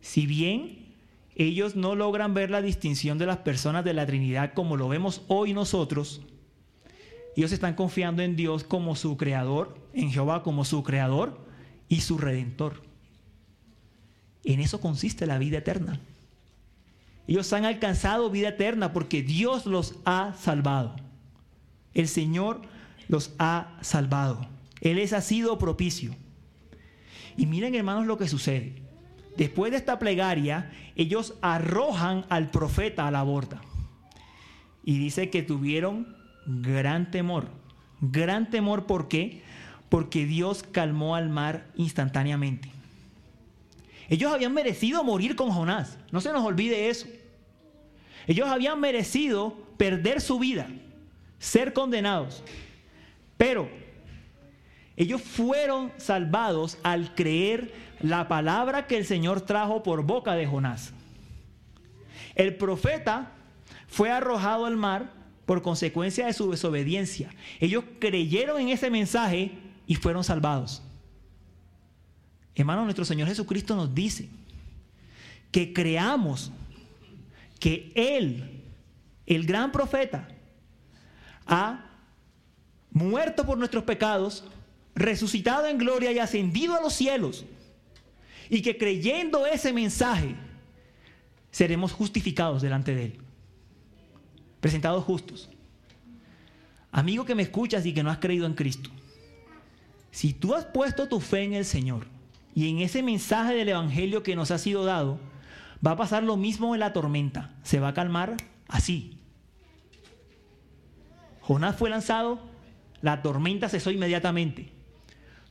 [0.00, 0.94] Si bien
[1.34, 5.22] ellos no logran ver la distinción de las personas de la Trinidad como lo vemos
[5.28, 6.22] hoy nosotros,
[7.36, 11.41] ellos están confiando en Dios como su creador, en Jehová como su creador
[11.92, 12.80] y su redentor.
[14.44, 16.00] En eso consiste la vida eterna.
[17.28, 20.96] Ellos han alcanzado vida eterna porque Dios los ha salvado.
[21.92, 22.62] El Señor
[23.08, 24.48] los ha salvado.
[24.80, 26.16] Él les ha sido propicio.
[27.36, 28.72] Y miren hermanos lo que sucede.
[29.36, 33.60] Después de esta plegaria, ellos arrojan al profeta a la borda.
[34.82, 36.16] Y dice que tuvieron
[36.46, 37.48] gran temor.
[38.00, 39.42] Gran temor, ¿por qué?
[39.92, 42.70] Porque Dios calmó al mar instantáneamente.
[44.08, 45.98] Ellos habían merecido morir con Jonás.
[46.10, 47.06] No se nos olvide eso.
[48.26, 50.66] Ellos habían merecido perder su vida,
[51.38, 52.42] ser condenados.
[53.36, 53.68] Pero
[54.96, 60.94] ellos fueron salvados al creer la palabra que el Señor trajo por boca de Jonás.
[62.34, 63.32] El profeta
[63.88, 65.12] fue arrojado al mar
[65.44, 67.28] por consecuencia de su desobediencia.
[67.60, 70.82] Ellos creyeron en ese mensaje y fueron salvados.
[72.54, 74.28] Hermano, nuestro Señor Jesucristo nos dice
[75.50, 76.50] que creamos
[77.58, 78.62] que Él,
[79.26, 80.28] el gran profeta,
[81.46, 81.86] ha
[82.90, 84.44] muerto por nuestros pecados,
[84.94, 87.44] resucitado en gloria y ascendido a los cielos.
[88.50, 90.34] Y que creyendo ese mensaje,
[91.50, 93.18] seremos justificados delante de Él.
[94.60, 95.48] Presentados justos.
[96.90, 98.90] Amigo que me escuchas y que no has creído en Cristo.
[100.12, 102.06] Si tú has puesto tu fe en el Señor,
[102.54, 105.18] y en ese mensaje del Evangelio que nos ha sido dado,
[105.84, 107.54] va a pasar lo mismo en la tormenta.
[107.62, 108.36] Se va a calmar
[108.68, 109.18] así.
[111.40, 112.40] Jonás fue lanzado,
[113.00, 114.70] la tormenta cesó inmediatamente.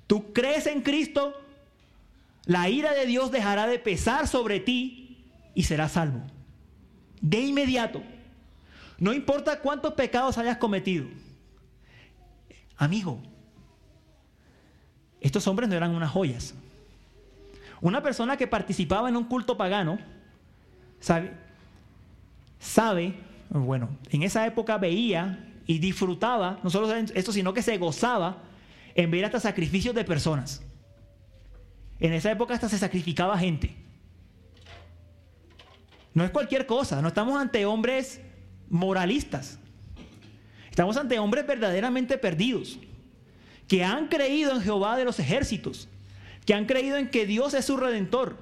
[0.08, 1.34] Tú crees en Cristo,
[2.46, 6.22] la ira de Dios dejará de pesar sobre ti y serás salvo.
[7.20, 8.04] De inmediato.
[9.00, 11.08] No importa cuántos pecados hayas cometido.
[12.78, 13.22] Amigo,
[15.22, 16.54] estos hombres no eran unas joyas.
[17.80, 20.00] Una persona que participaba en un culto pagano
[21.00, 21.32] sabe,
[22.60, 23.16] sabe,
[23.50, 28.44] bueno, en esa época veía y disfrutaba, no solo esto, sino que se gozaba
[28.96, 30.62] en ver hasta sacrificios de personas.
[32.00, 33.76] En esa época hasta se sacrificaba gente.
[36.14, 38.20] No es cualquier cosa, no estamos ante hombres
[38.70, 39.60] moralistas.
[40.70, 42.80] Estamos ante hombres verdaderamente perdidos,
[43.72, 45.88] que han creído en Jehová de los ejércitos,
[46.46, 48.36] que han creído en que Dios es su redentor,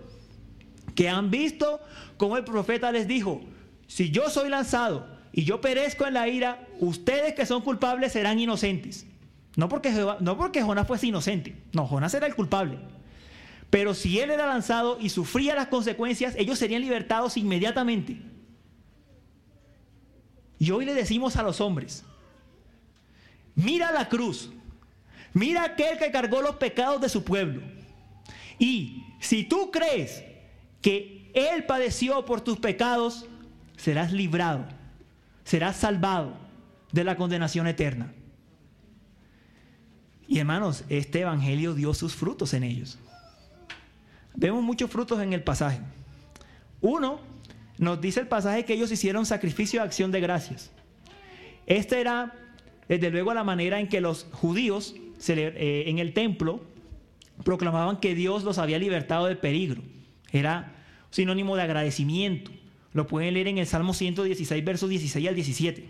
[0.96, 1.80] que han visto
[2.18, 3.40] como el profeta les dijo,
[3.86, 8.40] si yo soy lanzado y yo perezco en la ira, ustedes que son culpables serán
[8.40, 9.06] inocentes.
[9.56, 12.80] No porque, no porque Jonás fuese inocente, no, Jonás era el culpable.
[13.70, 18.20] Pero si él era lanzado y sufría las consecuencias, ellos serían libertados inmediatamente.
[20.58, 22.04] Y hoy le decimos a los hombres,
[23.54, 24.50] mira la cruz,
[25.34, 27.62] mira aquel que cargó los pecados de su pueblo.
[28.58, 30.24] Y si tú crees
[30.82, 33.26] que Él padeció por tus pecados,
[33.78, 34.66] serás librado,
[35.44, 36.38] serás salvado
[36.92, 38.14] de la condenación eterna.
[40.28, 43.00] Y hermanos, este Evangelio dio sus frutos en ellos.
[44.36, 45.80] Vemos muchos frutos en el pasaje.
[46.82, 47.20] Uno,
[47.80, 50.70] nos dice el pasaje que ellos hicieron sacrificio de acción de gracias.
[51.66, 52.34] Esta era,
[52.88, 54.96] desde luego, la manera en que los judíos
[55.28, 56.62] en el templo
[57.44, 59.82] proclamaban que Dios los había libertado del peligro.
[60.32, 60.76] Era
[61.12, 62.52] sinónimo de agradecimiento.
[62.94, 65.90] Lo pueden leer en el Salmo 116, versos 16 al 17.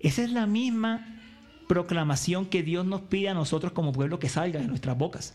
[0.00, 1.20] Esa es la misma
[1.68, 5.34] proclamación que Dios nos pide a nosotros como pueblo que salga de nuestras bocas.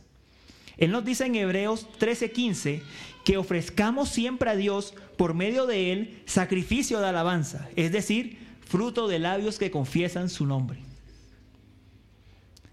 [0.77, 2.81] Él nos dice en Hebreos 13:15
[3.23, 9.07] que ofrezcamos siempre a Dios por medio de Él sacrificio de alabanza, es decir, fruto
[9.07, 10.84] de labios que confiesan su nombre.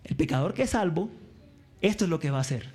[0.05, 1.11] El pecador que es salvo,
[1.81, 2.71] esto es lo que va a hacer.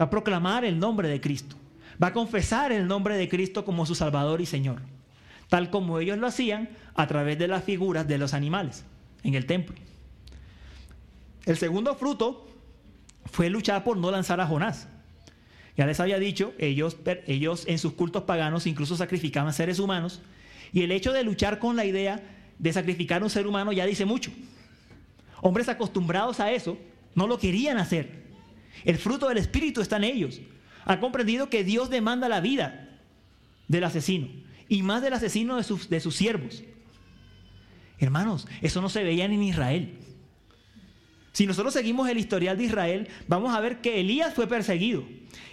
[0.00, 1.56] Va a proclamar el nombre de Cristo.
[2.02, 4.82] Va a confesar el nombre de Cristo como su Salvador y Señor,
[5.48, 8.84] tal como ellos lo hacían a través de las figuras de los animales
[9.22, 9.76] en el templo.
[11.44, 12.48] El segundo fruto
[13.26, 14.88] fue luchar por no lanzar a Jonás.
[15.76, 16.96] Ya les había dicho, ellos,
[17.26, 20.20] ellos en sus cultos paganos incluso sacrificaban seres humanos.
[20.72, 22.22] Y el hecho de luchar con la idea
[22.58, 24.30] de sacrificar un ser humano ya dice mucho.
[25.42, 26.78] Hombres acostumbrados a eso
[27.14, 28.22] no lo querían hacer.
[28.84, 30.40] El fruto del Espíritu está en ellos.
[30.84, 32.88] Han comprendido que Dios demanda la vida
[33.68, 34.28] del asesino
[34.68, 36.62] y más del asesino de sus, de sus siervos.
[37.98, 39.98] Hermanos, eso no se veía en Israel.
[41.32, 45.04] Si nosotros seguimos el historial de Israel, vamos a ver que Elías fue perseguido.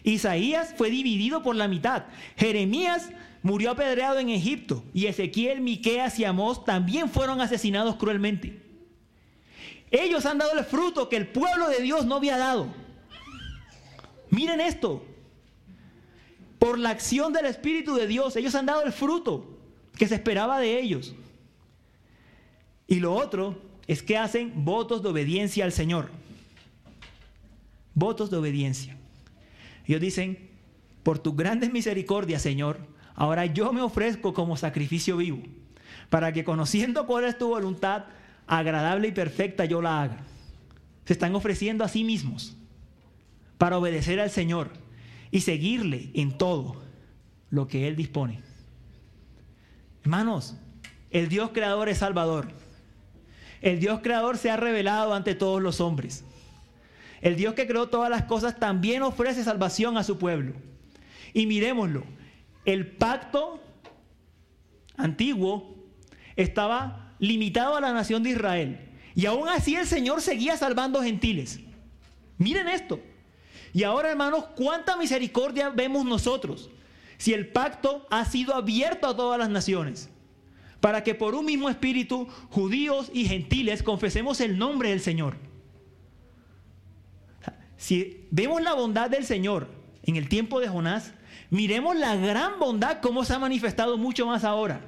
[0.04, 2.06] Isaías fue dividido por la mitad.
[2.38, 3.10] Jeremías
[3.42, 4.84] murió apedreado en Egipto.
[4.94, 8.69] Y Ezequiel, Miqueas y Amós también fueron asesinados cruelmente.
[9.92, 12.68] Ellos han dado el fruto que el pueblo de Dios no había dado.
[14.30, 15.04] Miren esto.
[16.60, 19.58] Por la acción del Espíritu de Dios, ellos han dado el fruto
[19.98, 21.16] que se esperaba de ellos.
[22.88, 26.10] Y lo otro es que hacen votos de obediencia al Señor.
[27.94, 28.98] Votos de obediencia.
[29.88, 30.50] Ellos dicen,
[31.04, 32.78] por tus grandes misericordias, Señor,
[33.16, 35.42] ahora yo me ofrezco como sacrificio vivo,
[36.10, 38.06] para que conociendo cuál es tu voluntad
[38.50, 40.18] agradable y perfecta, yo la haga.
[41.06, 42.58] Se están ofreciendo a sí mismos
[43.60, 44.72] para obedecer al Señor
[45.30, 46.82] y seguirle en todo
[47.52, 48.42] lo que Él dispone.
[50.02, 50.58] Hermanos,
[51.12, 52.48] el Dios creador es Salvador.
[53.62, 56.26] El Dios creador se ha revelado ante todos los hombres.
[57.22, 60.54] El Dios que creó todas las cosas también ofrece salvación a su pueblo.
[61.34, 62.04] Y miremoslo,
[62.66, 63.62] el pacto
[64.98, 65.76] antiguo
[66.36, 68.80] estaba limitado a la nación de Israel.
[69.16, 71.60] Y aún así el Señor seguía salvando gentiles.
[72.38, 73.00] Miren esto.
[73.74, 76.70] Y ahora, hermanos, cuánta misericordia vemos nosotros
[77.18, 80.10] si el pacto ha sido abierto a todas las naciones
[80.80, 85.36] para que por un mismo espíritu judíos y gentiles confesemos el nombre del Señor.
[87.78, 89.68] Si vemos la bondad del Señor
[90.04, 91.14] en el tiempo de Jonás,
[91.50, 94.82] miremos la gran bondad como se ha manifestado mucho más ahora.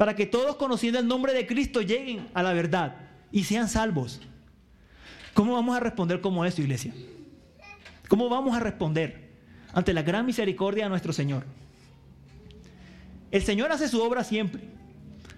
[0.00, 2.96] Para que todos conociendo el nombre de Cristo lleguen a la verdad
[3.30, 4.18] y sean salvos.
[5.34, 6.94] ¿Cómo vamos a responder como eso, iglesia?
[8.08, 9.28] ¿Cómo vamos a responder
[9.74, 11.44] ante la gran misericordia de nuestro Señor?
[13.30, 14.62] El Señor hace su obra siempre,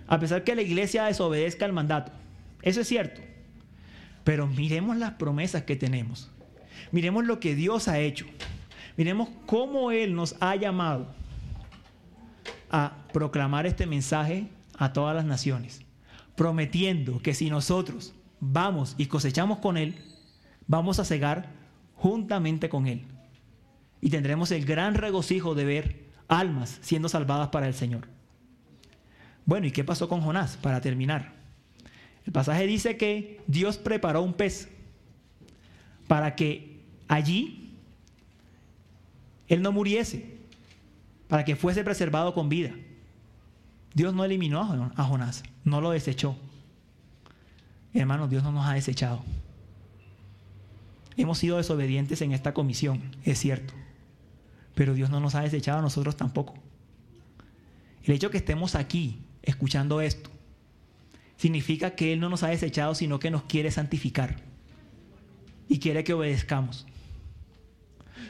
[0.07, 2.13] a pesar que la iglesia desobedezca el mandato.
[2.63, 3.21] Eso es cierto.
[4.23, 6.31] Pero miremos las promesas que tenemos.
[6.93, 8.27] Miremos lo que Dios ha hecho.
[8.97, 11.13] Miremos cómo Él nos ha llamado
[12.73, 15.83] a proclamar este mensaje a todas las naciones,
[16.35, 19.97] prometiendo que si nosotros vamos y cosechamos con Él,
[20.66, 21.51] vamos a cegar
[21.95, 23.05] juntamente con Él.
[24.01, 28.09] Y tendremos el gran regocijo de ver almas siendo salvadas para el Señor.
[29.45, 30.57] Bueno, ¿y qué pasó con Jonás?
[30.57, 31.33] Para terminar.
[32.27, 34.68] El pasaje dice que Dios preparó un pez
[36.07, 37.62] para que allí
[39.49, 40.39] él no muriese,
[41.33, 42.72] para que fuese preservado con vida.
[43.95, 46.37] Dios no eliminó a Jonás, no lo desechó.
[47.95, 49.24] Hermanos, Dios no nos ha desechado.
[51.16, 53.72] Hemos sido desobedientes en esta comisión, es cierto.
[54.74, 56.53] Pero Dios no nos ha desechado a nosotros tampoco.
[58.05, 60.28] El hecho que estemos aquí escuchando esto
[61.39, 64.37] significa que Él no nos ha desechado, sino que nos quiere santificar
[65.66, 66.87] y quiere que obedezcamos.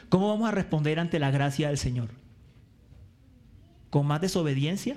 [0.07, 2.22] ¿Cómo vamos a responder ante la gracia del Señor?
[3.93, 4.95] ¿Con más desobediencia?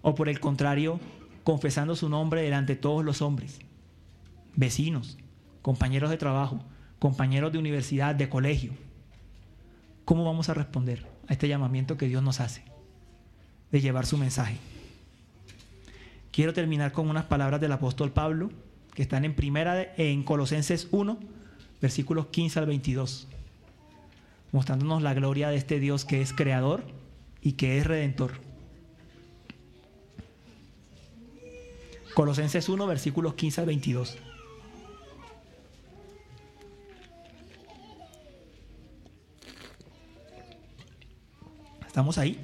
[0.00, 1.00] ¿O por el contrario,
[1.44, 3.58] confesando su nombre delante de todos los hombres?
[4.56, 5.18] Vecinos,
[5.60, 6.64] compañeros de trabajo,
[6.98, 8.72] compañeros de universidad, de colegio.
[10.06, 12.64] ¿Cómo vamos a responder a este llamamiento que Dios nos hace
[13.70, 14.56] de llevar su mensaje?
[16.32, 18.50] Quiero terminar con unas palabras del apóstol Pablo
[18.94, 21.18] que están en primera en Colosenses 1,
[21.82, 23.28] versículos 15 al 22,
[24.52, 26.96] mostrándonos la gloria de este Dios que es creador
[27.42, 28.32] y que es redentor.
[32.14, 34.18] Colosenses 1, versículos 15 al 22.
[41.86, 42.38] ¿Estamos ahí?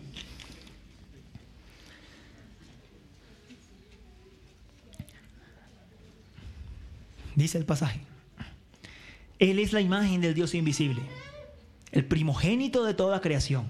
[7.34, 8.01] Dice el pasaje.
[9.38, 11.03] Él es la imagen del Dios invisible,
[11.92, 13.66] el primogénito de toda creación,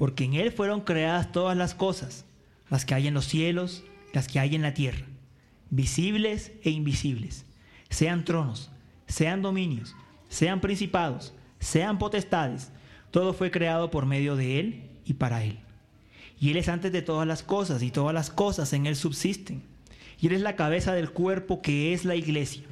[0.00, 2.24] porque en Él fueron creadas todas las cosas,
[2.70, 3.84] las que hay en los cielos,
[4.14, 5.04] las que hay en la tierra,
[5.68, 7.44] visibles e invisibles,
[7.90, 8.70] sean tronos,
[9.06, 9.94] sean dominios,
[10.30, 12.72] sean principados, sean potestades,
[13.10, 15.58] todo fue creado por medio de Él y para Él.
[16.40, 19.62] Y Él es antes de todas las cosas y todas las cosas en Él subsisten.
[20.18, 22.62] Y Él es la cabeza del cuerpo que es la iglesia,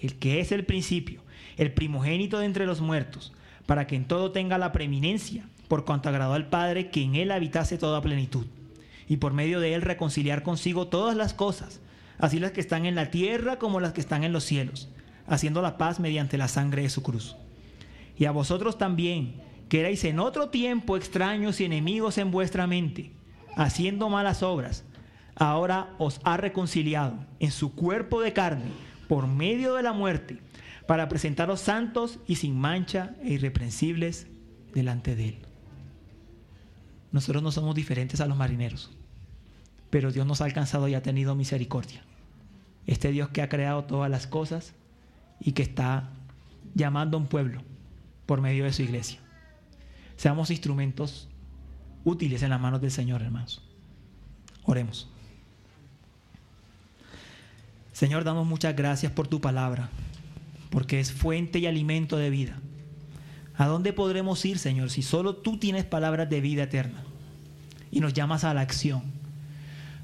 [0.00, 1.22] el que es el principio,
[1.56, 3.32] el primogénito de entre los muertos,
[3.66, 7.30] para que en todo tenga la preeminencia, por cuanto agradó al Padre que en Él
[7.30, 8.44] habitase toda plenitud.
[9.08, 11.80] Y por medio de Él reconciliar consigo todas las cosas,
[12.18, 14.90] así las que están en la tierra como las que están en los cielos,
[15.26, 17.36] haciendo la paz mediante la sangre de su cruz.
[18.18, 23.12] Y a vosotros también, que erais en otro tiempo extraños y enemigos en vuestra mente,
[23.56, 24.84] haciendo malas obras,
[25.36, 28.72] ahora os ha reconciliado en su cuerpo de carne
[29.08, 30.36] por medio de la muerte,
[30.86, 34.26] para presentaros santos y sin mancha e irreprensibles
[34.74, 35.51] delante de Él.
[37.12, 38.90] Nosotros no somos diferentes a los marineros,
[39.90, 42.02] pero Dios nos ha alcanzado y ha tenido misericordia.
[42.86, 44.72] Este Dios que ha creado todas las cosas
[45.38, 46.08] y que está
[46.74, 47.62] llamando a un pueblo
[48.26, 49.20] por medio de su iglesia.
[50.16, 51.28] Seamos instrumentos
[52.04, 53.62] útiles en las manos del Señor, hermanos.
[54.64, 55.08] Oremos.
[57.92, 59.90] Señor, damos muchas gracias por tu palabra,
[60.70, 62.58] porque es fuente y alimento de vida.
[63.56, 67.04] ¿A dónde podremos ir, Señor, si solo tú tienes palabras de vida eterna?
[67.90, 69.02] Y nos llamas a la acción.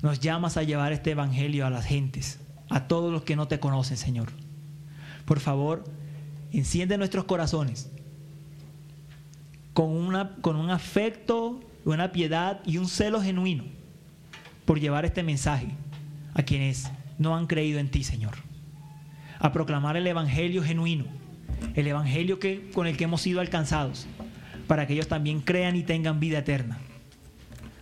[0.02, 2.38] Nos llamas a llevar este evangelio a las gentes,
[2.68, 4.28] a todos los que no te conocen, Señor.
[5.24, 5.84] Por favor,
[6.52, 7.90] enciende nuestros corazones
[9.72, 13.64] con, una, con un afecto, una piedad y un celo genuino
[14.64, 15.68] por llevar este mensaje
[16.34, 18.34] a quienes no han creído en ti, Señor.
[19.38, 21.04] A proclamar el Evangelio genuino,
[21.74, 24.06] el Evangelio que, con el que hemos sido alcanzados,
[24.66, 26.78] para que ellos también crean y tengan vida eterna.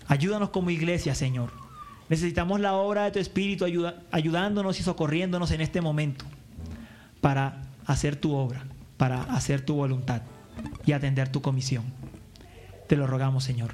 [0.06, 1.50] Ayúdanos como iglesia, Señor.
[2.08, 3.66] Necesitamos la obra de tu Espíritu
[4.12, 6.24] ayudándonos y socorriéndonos en este momento
[7.20, 8.64] para hacer tu obra,
[8.96, 10.22] para hacer tu voluntad
[10.84, 11.84] y atender tu comisión.
[12.86, 13.64] Te lo rogamos, Señor.